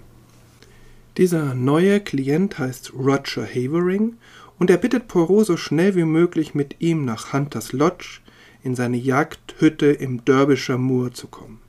Dieser 1.18 1.54
neue 1.54 2.00
Klient 2.00 2.58
heißt 2.58 2.92
Roger 2.94 3.46
Havering 3.46 4.16
und 4.58 4.70
er 4.70 4.76
bittet 4.76 5.08
Poirot 5.08 5.46
so 5.46 5.56
schnell 5.56 5.94
wie 5.94 6.04
möglich 6.04 6.54
mit 6.54 6.76
ihm 6.80 7.04
nach 7.04 7.32
Hunters 7.32 7.72
Lodge 7.72 8.20
in 8.62 8.74
seine 8.74 8.96
Jagdhütte 8.96 9.86
im 9.86 10.24
Derbyshire 10.24 10.78
Moor 10.78 11.12
zu 11.12 11.28
kommen. 11.28 11.60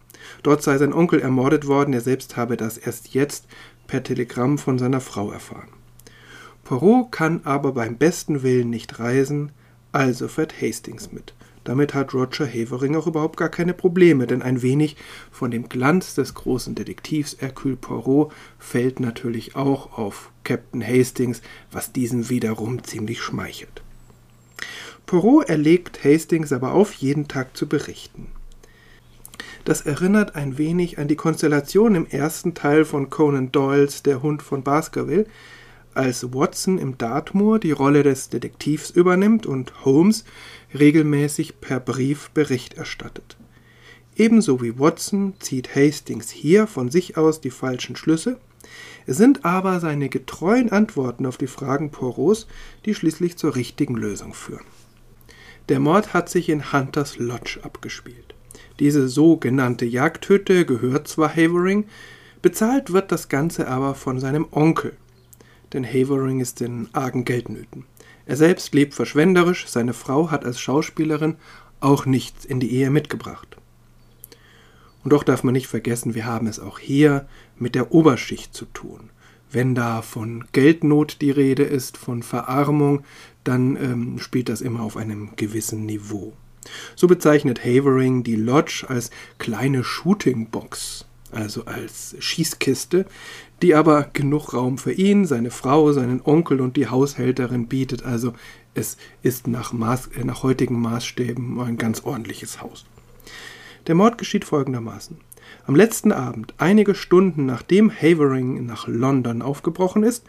Dort 0.43 0.63
sei 0.63 0.78
sein 0.78 0.93
Onkel 0.93 1.19
ermordet 1.19 1.67
worden, 1.67 1.93
er 1.93 2.02
selbst 2.02 2.38
habe 2.38 2.58
das 2.58 2.78
erst 2.78 3.13
jetzt 3.13 3.47
per 3.88 4.04
Telegramm 4.04 4.58
von 4.58 4.78
seiner 4.78 5.02
Frau 5.02 5.32
erfahren. 5.32 5.69
Poirot 6.63 7.12
kann 7.12 7.41
aber 7.43 7.71
beim 7.71 7.97
besten 7.97 8.43
Willen 8.43 8.69
nicht 8.69 9.00
reisen, 9.00 9.52
also 9.91 10.28
fährt 10.28 10.62
Hastings 10.62 11.12
mit. 11.12 11.34
Damit 11.67 11.93
hat 11.93 12.13
Roger 12.13 12.47
Havering 12.47 12.95
auch 12.95 13.08
überhaupt 13.08 13.36
gar 13.36 13.49
keine 13.49 13.73
Probleme, 13.73 14.25
denn 14.25 14.41
ein 14.41 14.62
wenig 14.62 14.95
von 15.32 15.51
dem 15.51 15.67
Glanz 15.67 16.15
des 16.15 16.34
großen 16.34 16.75
Detektivs 16.75 17.36
Hercule 17.41 17.75
Poirot 17.75 18.32
fällt 18.58 19.01
natürlich 19.01 19.58
auch 19.58 19.97
auf 19.97 20.32
Captain 20.45 20.82
Hastings, 20.82 21.41
was 21.69 21.91
diesem 21.91 22.30
wiederum 22.30 22.86
ziemlich 22.86 23.19
schmeichelt. 23.19 23.82
Poirot 25.06 25.49
erlegt 25.49 26.06
Hastings 26.06 26.53
aber 26.53 26.71
auf, 26.71 26.93
jeden 26.93 27.27
Tag 27.27 27.58
zu 27.58 27.67
berichten. 27.67 28.27
Das 29.65 29.82
erinnert 29.82 30.38
ein 30.38 30.58
wenig 30.58 30.99
an 30.99 31.10
die 31.10 31.17
Konstellation 31.17 31.95
im 31.95 32.06
ersten 32.06 32.53
Teil 32.53 32.86
von 32.86 33.10
Conan 33.10 33.51
Doyles 33.51 34.03
Der 34.03 34.23
Hund 34.23 34.41
von 34.41 34.63
Baskerville, 34.63 35.25
als 35.97 36.32
Watson 36.34 36.77
im 36.77 36.97
Dartmoor 36.97 37.60
die 37.60 37.71
Rolle 37.71 38.03
des 38.03 38.30
Detektivs 38.30 38.89
übernimmt 38.89 39.45
und 39.45 39.84
Holmes 39.84 40.23
regelmäßig 40.73 41.62
per 41.62 41.80
Brief 41.80 42.30
Bericht 42.32 42.75
erstattet. 42.75 43.38
Ebenso 44.15 44.62
wie 44.62 44.80
Watson 44.80 45.34
zieht 45.39 45.75
Hastings 45.75 46.32
hier 46.32 46.67
von 46.67 46.89
sich 46.89 47.17
aus 47.17 47.39
die 47.39 47.51
falschen 47.51 47.95
Schlüsse, 47.95 48.39
es 49.06 49.17
sind 49.17 49.45
aber 49.45 49.80
seine 49.80 50.10
getreuen 50.10 50.71
Antworten 50.71 51.25
auf 51.25 51.38
die 51.38 51.47
Fragen 51.47 51.91
Poros, 51.91 52.47
die 52.86 52.93
schließlich 52.93 53.38
zur 53.38 53.56
richtigen 53.56 53.95
Lösung 53.95 54.34
führen. 54.34 54.65
Der 55.69 55.80
Mord 55.80 56.13
hat 56.13 56.30
sich 56.30 56.49
in 56.49 56.71
Hunters 56.71 57.17
Lodge 57.17 57.60
abgespielt. 57.62 58.36
Diese 58.80 59.08
sogenannte 59.08 59.86
Jagdhütte 59.86 60.65
gehört 60.65 61.08
zwar 61.08 61.30
Havering, 61.30 61.86
bezahlt 62.41 62.93
wird 62.93 63.12
das 63.12 63.30
Ganze 63.30 63.67
aber 63.67 63.95
von 63.95 64.19
seinem 64.19 64.47
Onkel, 64.51 64.95
denn 65.73 65.86
Havering 65.86 66.39
ist 66.39 66.62
in 66.62 66.88
argen 66.93 67.25
Geldnöten. 67.25 67.86
Er 68.28 68.36
selbst 68.36 68.76
lebt 68.76 68.94
verschwenderisch, 68.94 69.68
seine 69.68 69.94
Frau 69.94 70.30
hat 70.30 70.46
als 70.46 70.60
Schauspielerin 70.60 71.38
auch 71.80 72.06
nichts 72.06 72.44
in 72.44 72.60
die 72.60 72.74
Ehe 72.74 72.90
mitgebracht. 72.90 73.58
Und 75.04 75.13
doch 75.13 75.24
darf 75.24 75.44
man 75.44 75.54
nicht 75.54 75.68
vergessen, 75.68 76.13
wir 76.13 76.26
haben 76.26 76.48
es 76.48 76.60
auch 76.60 76.78
hier 76.78 77.26
mit 77.58 77.74
der 77.74 77.94
Oberschicht 77.94 78.54
zu 78.54 78.66
tun. 78.66 79.10
Wenn 79.50 79.76
da 79.76 80.02
von 80.02 80.44
Geldnot 80.52 81.22
die 81.22 81.32
Rede 81.32 81.63
ist, 81.63 81.96
von 81.96 82.22
Verarmung, 82.22 83.04
dann 83.46 83.78
ähm, 83.78 84.20
spielt 84.20 84.50
das 84.50 84.60
immer 84.60 84.82
auf 84.82 84.98
einem 84.98 85.38
gewissen 85.38 85.86
Niveau. 85.86 86.34
So 86.98 87.08
bezeichnet 87.08 87.63
Havering 87.63 88.24
die 88.24 88.36
Lodge 88.36 88.86
als 88.90 89.10
kleine 89.38 89.86
Shootingbox, 89.86 91.06
also 91.32 91.66
als 91.66 92.16
Schießkiste, 92.20 93.06
die 93.62 93.76
aber 93.76 94.10
genug 94.13 94.54
Raum 94.54 94.78
für 94.78 94.92
ihn, 94.92 95.26
seine 95.26 95.52
Frau, 95.52 95.92
seinen 95.92 96.22
Onkel 96.24 96.62
und 96.62 96.78
die 96.78 96.88
Haushälterin 96.88 97.68
bietet. 97.68 98.04
Also 98.04 98.34
es 98.74 98.98
ist 99.24 99.48
nach, 99.48 99.74
Maß, 99.74 100.08
äh, 100.16 100.24
nach 100.24 100.44
heutigen 100.44 100.80
Maßstäben 100.80 101.60
ein 101.60 101.78
ganz 101.78 102.04
ordentliches 102.04 102.62
Haus. 102.62 102.86
Der 103.88 103.96
Mord 103.96 104.18
geschieht 104.18 104.46
folgendermaßen. 104.46 105.18
Am 105.66 105.76
letzten 105.76 106.12
Abend, 106.12 106.54
einige 106.58 106.94
Stunden 106.94 107.46
nachdem 107.46 107.90
Havering 107.92 108.66
nach 108.66 108.88
London 108.88 109.42
aufgebrochen 109.42 110.04
ist, 110.04 110.26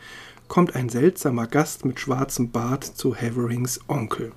kommt 0.46 0.74
ein 0.74 0.88
seltsamer 0.88 1.46
Gast 1.46 1.84
mit 1.84 2.00
schwarzem 2.00 2.50
Bart 2.50 2.84
zu 2.84 3.14
Haverings 3.14 3.80
Onkel. 3.88 4.32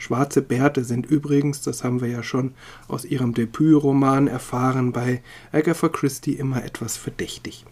Schwarze 0.00 0.40
Bärte 0.40 0.82
sind 0.82 1.04
übrigens, 1.10 1.60
das 1.60 1.84
haben 1.84 2.00
wir 2.00 2.08
ja 2.08 2.22
schon 2.22 2.54
aus 2.88 3.04
ihrem 3.04 3.34
Debütroman 3.34 4.28
erfahren, 4.28 4.92
bei 4.92 5.22
Agatha 5.52 5.90
Christie 5.90 6.32
immer 6.32 6.64
etwas 6.64 6.96
verdächtig. 6.96 7.66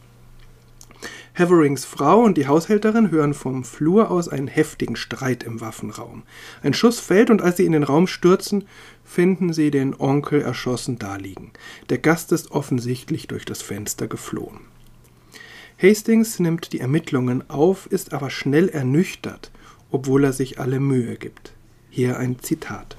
Haverings 1.34 1.86
Frau 1.86 2.20
und 2.20 2.36
die 2.36 2.46
Haushälterin 2.46 3.10
hören 3.10 3.32
vom 3.32 3.64
Flur 3.64 4.10
aus 4.10 4.28
einen 4.28 4.46
heftigen 4.46 4.96
Streit 4.96 5.42
im 5.42 5.62
Waffenraum. 5.62 6.24
Ein 6.62 6.74
Schuss 6.74 7.00
fällt 7.00 7.30
und 7.30 7.40
als 7.40 7.56
sie 7.56 7.64
in 7.64 7.72
den 7.72 7.84
Raum 7.84 8.06
stürzen, 8.06 8.64
finden 9.04 9.54
sie 9.54 9.70
den 9.70 9.98
Onkel 9.98 10.42
erschossen 10.42 10.98
daliegen. 10.98 11.52
Der 11.88 11.98
Gast 11.98 12.32
ist 12.32 12.50
offensichtlich 12.50 13.26
durch 13.26 13.46
das 13.46 13.62
Fenster 13.62 14.06
geflohen. 14.06 14.58
Hastings 15.80 16.40
nimmt 16.40 16.74
die 16.74 16.80
Ermittlungen 16.80 17.48
auf, 17.48 17.86
ist 17.86 18.12
aber 18.12 18.28
schnell 18.28 18.68
ernüchtert, 18.68 19.50
obwohl 19.90 20.24
er 20.24 20.34
sich 20.34 20.60
alle 20.60 20.78
Mühe 20.78 21.16
gibt. 21.16 21.54
Hier 21.90 22.18
ein 22.18 22.36
Zitat. 22.40 22.96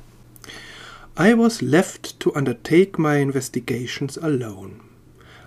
I 1.16 1.34
was 1.34 1.62
left 1.62 2.20
to 2.22 2.34
undertake 2.36 2.98
my 2.98 3.18
investigations 3.18 4.18
alone. 4.18 4.82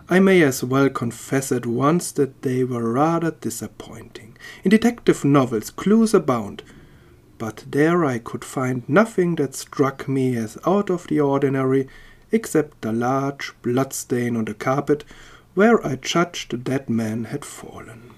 I 0.08 0.20
may 0.20 0.42
as 0.42 0.62
well 0.62 0.90
confess 0.90 1.50
at 1.50 1.64
once 1.64 2.12
that 2.12 2.42
they 2.42 2.64
were 2.64 2.92
rather 2.92 3.30
disappointing. 3.30 4.36
In 4.64 4.70
detective 4.70 5.24
novels, 5.24 5.70
clues 5.70 6.12
abound, 6.12 6.62
but 7.38 7.64
there 7.70 8.04
I 8.04 8.18
could 8.18 8.44
find 8.44 8.88
nothing 8.88 9.36
that 9.36 9.54
struck 9.54 10.06
me 10.06 10.36
as 10.36 10.58
out 10.66 10.90
of 10.90 11.06
the 11.06 11.20
ordinary 11.20 11.88
except 12.30 12.84
a 12.84 12.92
large 12.92 13.52
blood 13.62 13.92
stain 13.92 14.36
on 14.36 14.44
the 14.44 14.54
carpet 14.54 15.04
where 15.54 15.84
I 15.86 15.96
judged 15.96 16.50
the 16.50 16.56
dead 16.56 16.88
man 16.88 17.24
had 17.24 17.44
fallen. 17.44 18.10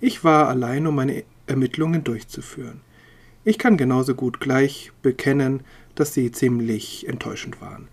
Ich 0.00 0.22
war 0.22 0.48
allein, 0.48 0.86
um 0.86 0.94
meine 0.94 1.24
Ermittlungen 1.46 2.04
durchzuführen. 2.04 2.80
Ich 3.48 3.56
kann 3.56 3.78
genauso 3.78 4.14
gut 4.14 4.40
gleich 4.40 4.92
bekennen, 5.00 5.60
dass 5.94 6.12
sie 6.12 6.30
ziemlich 6.30 7.08
enttäuschend 7.08 7.62
waren. 7.62 7.88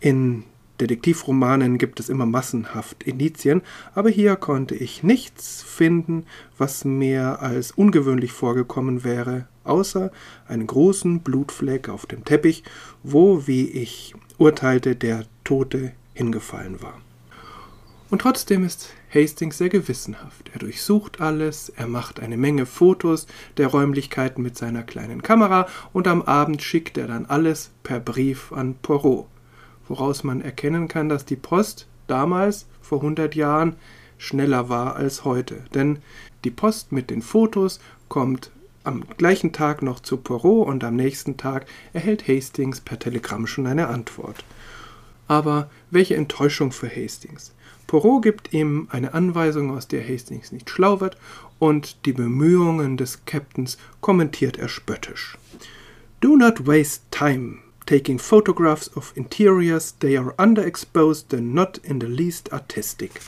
In 0.00 0.42
Detektivromanen 0.80 1.78
gibt 1.78 2.00
es 2.00 2.08
immer 2.08 2.26
massenhaft 2.26 3.04
Indizien, 3.04 3.62
aber 3.94 4.10
hier 4.10 4.34
konnte 4.34 4.74
ich 4.74 5.04
nichts 5.04 5.62
finden, 5.62 6.26
was 6.56 6.84
mir 6.84 7.40
als 7.40 7.70
ungewöhnlich 7.70 8.32
vorgekommen 8.32 9.04
wäre, 9.04 9.46
außer 9.62 10.10
einen 10.48 10.66
großen 10.66 11.20
Blutfleck 11.20 11.88
auf 11.88 12.06
dem 12.06 12.24
Teppich, 12.24 12.64
wo, 13.04 13.46
wie 13.46 13.68
ich 13.68 14.16
urteilte, 14.36 14.96
der 14.96 15.26
Tote 15.44 15.92
hingefallen 16.12 16.82
war. 16.82 17.00
Und 18.10 18.22
trotzdem 18.22 18.64
ist 18.64 18.90
Hastings 19.14 19.58
sehr 19.58 19.68
gewissenhaft. 19.68 20.50
Er 20.52 20.58
durchsucht 20.58 21.20
alles, 21.20 21.70
er 21.70 21.86
macht 21.86 22.20
eine 22.20 22.36
Menge 22.36 22.66
Fotos 22.66 23.26
der 23.56 23.68
Räumlichkeiten 23.68 24.42
mit 24.42 24.56
seiner 24.56 24.82
kleinen 24.82 25.22
Kamera 25.22 25.66
und 25.92 26.06
am 26.06 26.22
Abend 26.22 26.62
schickt 26.62 26.98
er 26.98 27.06
dann 27.06 27.26
alles 27.26 27.70
per 27.82 28.00
Brief 28.00 28.52
an 28.52 28.74
Poirot 28.82 29.26
woraus 29.88 30.24
man 30.24 30.40
erkennen 30.40 30.88
kann, 30.88 31.08
dass 31.08 31.24
die 31.24 31.36
Post 31.36 31.86
damals, 32.06 32.66
vor 32.80 32.98
100 32.98 33.34
Jahren, 33.34 33.76
schneller 34.16 34.68
war 34.68 34.96
als 34.96 35.24
heute. 35.24 35.64
Denn 35.74 35.98
die 36.44 36.50
Post 36.50 36.92
mit 36.92 37.10
den 37.10 37.22
Fotos 37.22 37.80
kommt 38.08 38.50
am 38.84 39.04
gleichen 39.16 39.52
Tag 39.52 39.82
noch 39.82 40.00
zu 40.00 40.16
Poirot 40.16 40.66
und 40.66 40.84
am 40.84 40.96
nächsten 40.96 41.36
Tag 41.36 41.66
erhält 41.92 42.26
Hastings 42.28 42.80
per 42.80 42.98
Telegramm 42.98 43.46
schon 43.46 43.66
eine 43.66 43.88
Antwort. 43.88 44.44
Aber 45.26 45.68
welche 45.90 46.16
Enttäuschung 46.16 46.72
für 46.72 46.88
Hastings. 46.88 47.52
Poirot 47.88 48.22
gibt 48.22 48.52
ihm 48.52 48.86
eine 48.90 49.14
Anweisung, 49.14 49.70
aus 49.70 49.88
der 49.88 50.06
Hastings 50.06 50.52
nicht 50.52 50.68
schlau 50.68 51.00
wird, 51.00 51.16
und 51.58 52.04
die 52.04 52.12
Bemühungen 52.12 52.98
des 52.98 53.24
Captains 53.24 53.78
kommentiert 54.02 54.58
er 54.58 54.68
spöttisch. 54.68 55.38
Do 56.20 56.36
not 56.36 56.66
waste 56.66 57.04
time, 57.10 57.58
taking 57.86 58.18
photographs 58.18 58.94
of 58.94 59.16
interiors, 59.16 59.96
they 59.98 60.18
are 60.18 60.34
underexposed 60.36 61.32
and 61.32 61.54
not 61.54 61.78
in 61.78 61.98
the 61.98 62.06
least 62.06 62.52
artistic. 62.52 63.22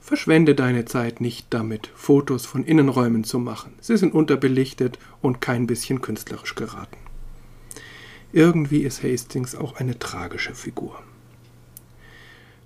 Verschwende 0.00 0.54
deine 0.54 0.84
Zeit 0.84 1.20
nicht 1.20 1.48
damit, 1.50 1.90
Fotos 1.96 2.46
von 2.46 2.64
Innenräumen 2.64 3.24
zu 3.24 3.40
machen. 3.40 3.72
Sie 3.80 3.96
sind 3.96 4.14
unterbelichtet 4.14 4.98
und 5.20 5.40
kein 5.40 5.66
bisschen 5.66 6.00
künstlerisch 6.00 6.54
geraten. 6.54 6.98
Irgendwie 8.32 8.82
ist 8.82 9.02
Hastings 9.02 9.56
auch 9.56 9.74
eine 9.76 9.98
tragische 9.98 10.54
Figur. 10.54 11.02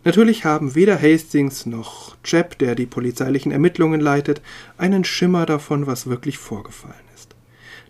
Natürlich 0.07 0.47
haben 0.47 0.75
weder 0.75 1.03
Hastings 1.03 1.67
noch 1.67 2.17
Jeb, 2.25 2.57
der 2.59 2.75
die 2.75 2.87
polizeilichen 2.87 3.53
Ermittlungen 3.53 4.01
leitet, 4.01 4.41
einen 4.79 5.05
Schimmer 5.05 5.45
davon, 5.45 5.87
was 5.87 6.07
wirklich 6.07 6.39
vorgefallen 6.39 7.07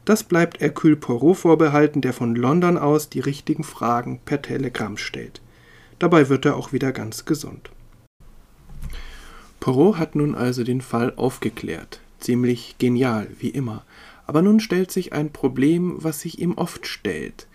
das 0.06 0.22
bleibt 0.22 0.60
Hercule 0.60 0.94
Poirot 0.94 1.36
vorbehalten, 1.36 2.00
der 2.00 2.12
von 2.12 2.36
London 2.36 2.78
aus 2.78 3.10
die 3.10 3.18
richtigen 3.18 3.64
Fragen 3.64 4.20
per 4.24 4.40
Telegramm 4.40 4.96
stellt. 4.96 5.42
Dabei 5.98 6.28
wird 6.28 6.44
er 6.44 6.56
auch 6.56 6.72
wieder 6.72 6.92
ganz 6.92 7.24
gesund. 7.24 7.70
Poirot 9.58 9.98
hat 9.98 10.14
nun 10.14 10.36
also 10.36 10.62
den 10.62 10.80
Fall 10.80 11.12
aufgeklärt. 11.16 12.00
Ziemlich 12.20 12.76
genial, 12.78 13.26
wie 13.40 13.48
immer. 13.48 13.84
Aber 14.28 14.42
nun 14.42 14.60
stellt 14.60 14.92
sich 14.92 15.12
ein 15.12 15.32
Problem, 15.32 15.96
was 15.98 16.20
sich 16.20 16.38
ihm 16.38 16.52
oft 16.52 16.86
stellt. 16.86 17.48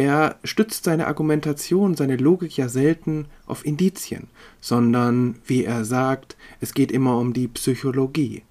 Er 0.00 0.36
stützt 0.44 0.84
seine 0.84 1.08
Argumentation, 1.08 1.94
seine 1.94 2.16
Logik 2.16 2.56
ja 2.56 2.70
selten 2.70 3.26
auf 3.44 3.66
Indizien, 3.66 4.28
sondern, 4.58 5.34
wie 5.44 5.62
er 5.62 5.84
sagt, 5.84 6.38
es 6.58 6.72
geht 6.72 6.90
immer 6.90 7.18
um 7.18 7.34
die 7.34 7.48
Psychologie. 7.48 8.42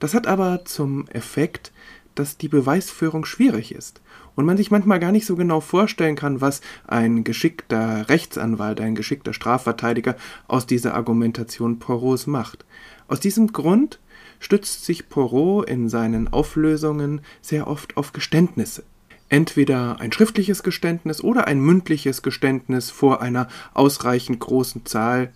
Das 0.00 0.14
hat 0.14 0.26
aber 0.26 0.64
zum 0.64 1.06
Effekt, 1.06 1.70
dass 2.16 2.38
die 2.38 2.48
Beweisführung 2.48 3.24
schwierig 3.24 3.72
ist 3.72 4.00
und 4.34 4.46
man 4.46 4.56
sich 4.56 4.72
manchmal 4.72 4.98
gar 4.98 5.12
nicht 5.12 5.26
so 5.26 5.36
genau 5.36 5.60
vorstellen 5.60 6.16
kann, 6.16 6.40
was 6.40 6.60
ein 6.88 7.22
geschickter 7.22 8.08
Rechtsanwalt, 8.08 8.80
ein 8.80 8.96
geschickter 8.96 9.32
Strafverteidiger 9.32 10.16
aus 10.48 10.66
dieser 10.66 10.94
Argumentation 10.94 11.78
Poirots 11.78 12.26
macht. 12.26 12.64
Aus 13.06 13.20
diesem 13.20 13.52
Grund 13.52 14.00
stützt 14.40 14.84
sich 14.84 15.08
Poirot 15.08 15.70
in 15.70 15.88
seinen 15.88 16.32
Auflösungen 16.32 17.20
sehr 17.42 17.68
oft 17.68 17.96
auf 17.96 18.12
Geständnisse. 18.12 18.82
Entweder 19.30 19.98
ein 20.00 20.12
schriftliches 20.12 20.62
Geständnis 20.62 21.24
oder 21.24 21.46
ein 21.46 21.60
mündliches 21.60 22.20
Geständnis 22.20 22.90
vor 22.90 23.22
einer 23.22 23.48
ausreichend 23.72 24.40
großen 24.40 24.84
Zahl 24.84 25.32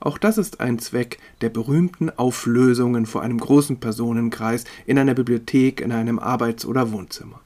auch 0.00 0.18
das 0.18 0.38
ist 0.38 0.60
ein 0.60 0.78
Zweck 0.78 1.18
der 1.40 1.48
berühmten 1.48 2.10
Auflösungen 2.10 3.06
vor 3.06 3.22
einem 3.22 3.38
großen 3.38 3.78
Personenkreis 3.80 4.64
in 4.86 4.98
einer 4.98 5.14
Bibliothek, 5.14 5.80
in 5.80 5.92
einem 5.92 6.18
Arbeits- 6.18 6.66
oder 6.66 6.92
Wohnzimmer. 6.92 7.40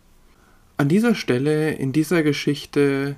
An 0.76 0.88
dieser 0.88 1.14
Stelle 1.14 1.72
in 1.74 1.92
dieser 1.92 2.22
Geschichte 2.22 3.16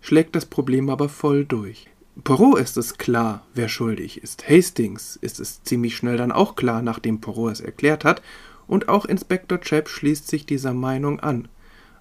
schlägt 0.00 0.36
das 0.36 0.46
Problem 0.46 0.90
aber 0.90 1.08
voll 1.08 1.44
durch. 1.44 1.88
Poirot 2.22 2.60
ist 2.60 2.76
es 2.76 2.98
klar, 2.98 3.46
wer 3.54 3.68
schuldig 3.68 4.22
ist. 4.22 4.48
Hastings 4.48 5.16
ist 5.16 5.40
es 5.40 5.62
ziemlich 5.62 5.96
schnell 5.96 6.16
dann 6.16 6.32
auch 6.32 6.54
klar, 6.54 6.82
nachdem 6.82 7.20
Poirot 7.20 7.52
es 7.52 7.60
erklärt 7.60 8.04
hat, 8.04 8.22
und 8.66 8.88
auch 8.88 9.04
Inspektor 9.04 9.60
Chapp 9.60 9.88
schließt 9.88 10.28
sich 10.28 10.46
dieser 10.46 10.74
Meinung 10.74 11.18
an. 11.20 11.48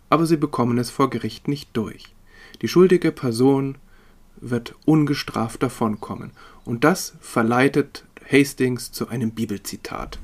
Aber 0.09 0.25
sie 0.25 0.37
bekommen 0.37 0.77
es 0.77 0.89
vor 0.89 1.09
Gericht 1.09 1.47
nicht 1.47 1.69
durch. 1.73 2.15
Die 2.61 2.67
schuldige 2.67 3.11
Person 3.11 3.77
wird 4.37 4.75
ungestraft 4.85 5.61
davonkommen. 5.63 6.31
Und 6.65 6.83
das 6.83 7.13
verleitet 7.19 8.05
Hastings 8.31 8.91
zu 8.91 9.07
einem 9.09 9.31
Bibelzitat. 9.31 10.19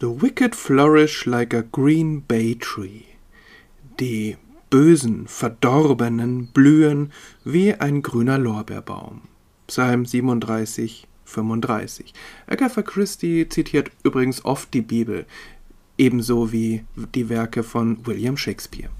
The 0.00 0.20
wicked 0.20 0.54
flourish 0.54 1.26
like 1.26 1.54
a 1.54 1.62
green 1.62 2.22
bay 2.22 2.56
tree. 2.56 3.02
Die 4.00 4.36
Bösen, 4.70 5.28
Verdorbenen 5.28 6.48
blühen 6.48 7.12
wie 7.44 7.74
ein 7.74 8.02
grüner 8.02 8.38
Lorbeerbaum. 8.38 9.20
Psalm 9.66 10.06
37, 10.06 11.06
35. 11.24 12.14
Agatha 12.46 12.82
Christie 12.82 13.48
zitiert 13.48 13.90
übrigens 14.02 14.44
oft 14.44 14.72
die 14.74 14.82
Bibel, 14.82 15.26
ebenso 16.02 16.50
wie 16.50 16.84
die 17.14 17.28
Werke 17.28 17.62
von 17.62 18.04
William 18.04 18.36
Shakespeare. 18.36 18.90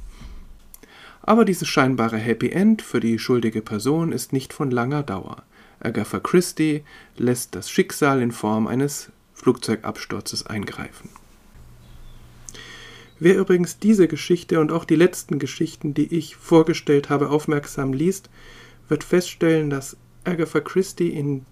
Aber 1.20 1.44
dieses 1.44 1.66
scheinbare 1.66 2.16
Happy 2.16 2.50
End 2.50 2.80
für 2.80 3.00
die 3.00 3.18
schuldige 3.18 3.60
Person 3.60 4.12
ist 4.12 4.32
nicht 4.32 4.52
von 4.52 4.70
langer 4.70 5.02
Dauer. 5.02 5.42
Agatha 5.80 6.20
Christie 6.20 6.84
lässt 7.16 7.56
das 7.56 7.70
Schicksal 7.70 8.22
in 8.22 8.30
Form 8.30 8.68
eines 8.68 9.10
Flugzeugabsturzes 9.34 10.46
eingreifen. 10.46 11.10
Wer 13.18 13.36
übrigens 13.36 13.80
diese 13.80 14.06
Geschichte 14.06 14.60
und 14.60 14.70
auch 14.70 14.84
die 14.84 14.96
letzten 14.96 15.40
Geschichten, 15.40 15.94
die 15.94 16.14
ich 16.14 16.36
vorgestellt 16.36 17.10
habe, 17.10 17.30
aufmerksam 17.30 17.92
liest, 17.92 18.30
wird 18.88 19.02
feststellen, 19.02 19.70
dass 19.70 19.96
Agatha 20.22 20.60
Christie 20.60 21.10
in 21.10 21.44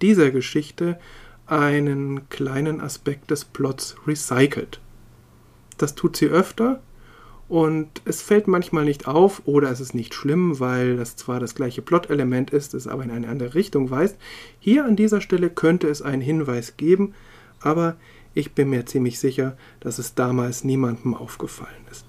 dieser 0.00 0.30
Geschichte 0.30 0.98
einen 1.46 2.28
kleinen 2.28 2.80
Aspekt 2.80 3.30
des 3.30 3.44
Plots 3.44 3.96
recycelt. 4.06 4.80
Das 5.78 5.94
tut 5.94 6.16
sie 6.16 6.26
öfter, 6.26 6.80
und 7.48 8.02
es 8.04 8.22
fällt 8.22 8.48
manchmal 8.48 8.84
nicht 8.84 9.06
auf 9.06 9.42
oder 9.44 9.70
es 9.70 9.80
ist 9.80 9.94
nicht 9.94 10.14
schlimm, 10.14 10.58
weil 10.58 10.96
das 10.96 11.14
zwar 11.14 11.38
das 11.38 11.54
gleiche 11.54 11.80
Plot-Element 11.80 12.50
ist, 12.50 12.74
es 12.74 12.88
aber 12.88 13.04
in 13.04 13.10
eine 13.10 13.28
andere 13.28 13.54
Richtung 13.54 13.90
weist. 13.90 14.16
Hier 14.58 14.84
an 14.84 14.96
dieser 14.96 15.20
Stelle 15.20 15.48
könnte 15.48 15.88
es 15.88 16.02
einen 16.02 16.22
Hinweis 16.22 16.76
geben, 16.76 17.14
aber 17.60 17.96
ich 18.34 18.52
bin 18.52 18.68
mir 18.70 18.84
ziemlich 18.84 19.20
sicher, 19.20 19.56
dass 19.80 19.98
es 19.98 20.14
damals 20.14 20.64
niemandem 20.64 21.14
aufgefallen 21.14 21.86
ist. 21.90 22.06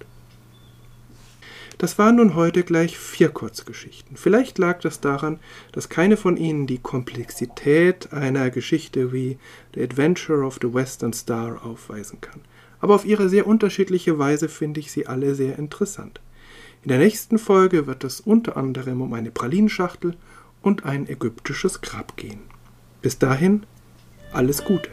Das 1.77 1.99
waren 1.99 2.15
nun 2.15 2.35
heute 2.35 2.63
gleich 2.63 2.97
vier 2.97 3.29
Kurzgeschichten. 3.29 4.17
Vielleicht 4.17 4.57
lag 4.57 4.79
das 4.81 4.99
daran, 4.99 5.39
dass 5.71 5.89
keine 5.89 6.17
von 6.17 6.35
ihnen 6.35 6.65
die 6.65 6.79
Komplexität 6.79 8.11
einer 8.13 8.49
Geschichte 8.49 9.13
wie 9.13 9.37
The 9.75 9.83
Adventure 9.83 10.43
of 10.43 10.57
the 10.61 10.73
Western 10.73 11.13
Star 11.13 11.63
aufweisen 11.63 12.19
kann 12.19 12.41
aber 12.79 12.95
auf 12.95 13.05
ihre 13.05 13.29
sehr 13.29 13.47
unterschiedliche 13.47 14.19
Weise 14.19 14.49
finde 14.49 14.79
ich 14.79 14.91
sie 14.91 15.07
alle 15.07 15.35
sehr 15.35 15.57
interessant. 15.57 16.21
In 16.83 16.89
der 16.89 16.99
nächsten 16.99 17.37
Folge 17.37 17.87
wird 17.87 18.03
es 18.03 18.21
unter 18.21 18.55
anderem 18.55 19.01
um 19.01 19.13
eine 19.13 19.31
Pralinschachtel 19.31 20.15
und 20.61 20.85
ein 20.85 21.07
ägyptisches 21.07 21.81
Grab 21.81 22.17
gehen. 22.17 22.41
Bis 23.01 23.19
dahin, 23.19 23.65
alles 24.31 24.63
Gute. 24.63 24.89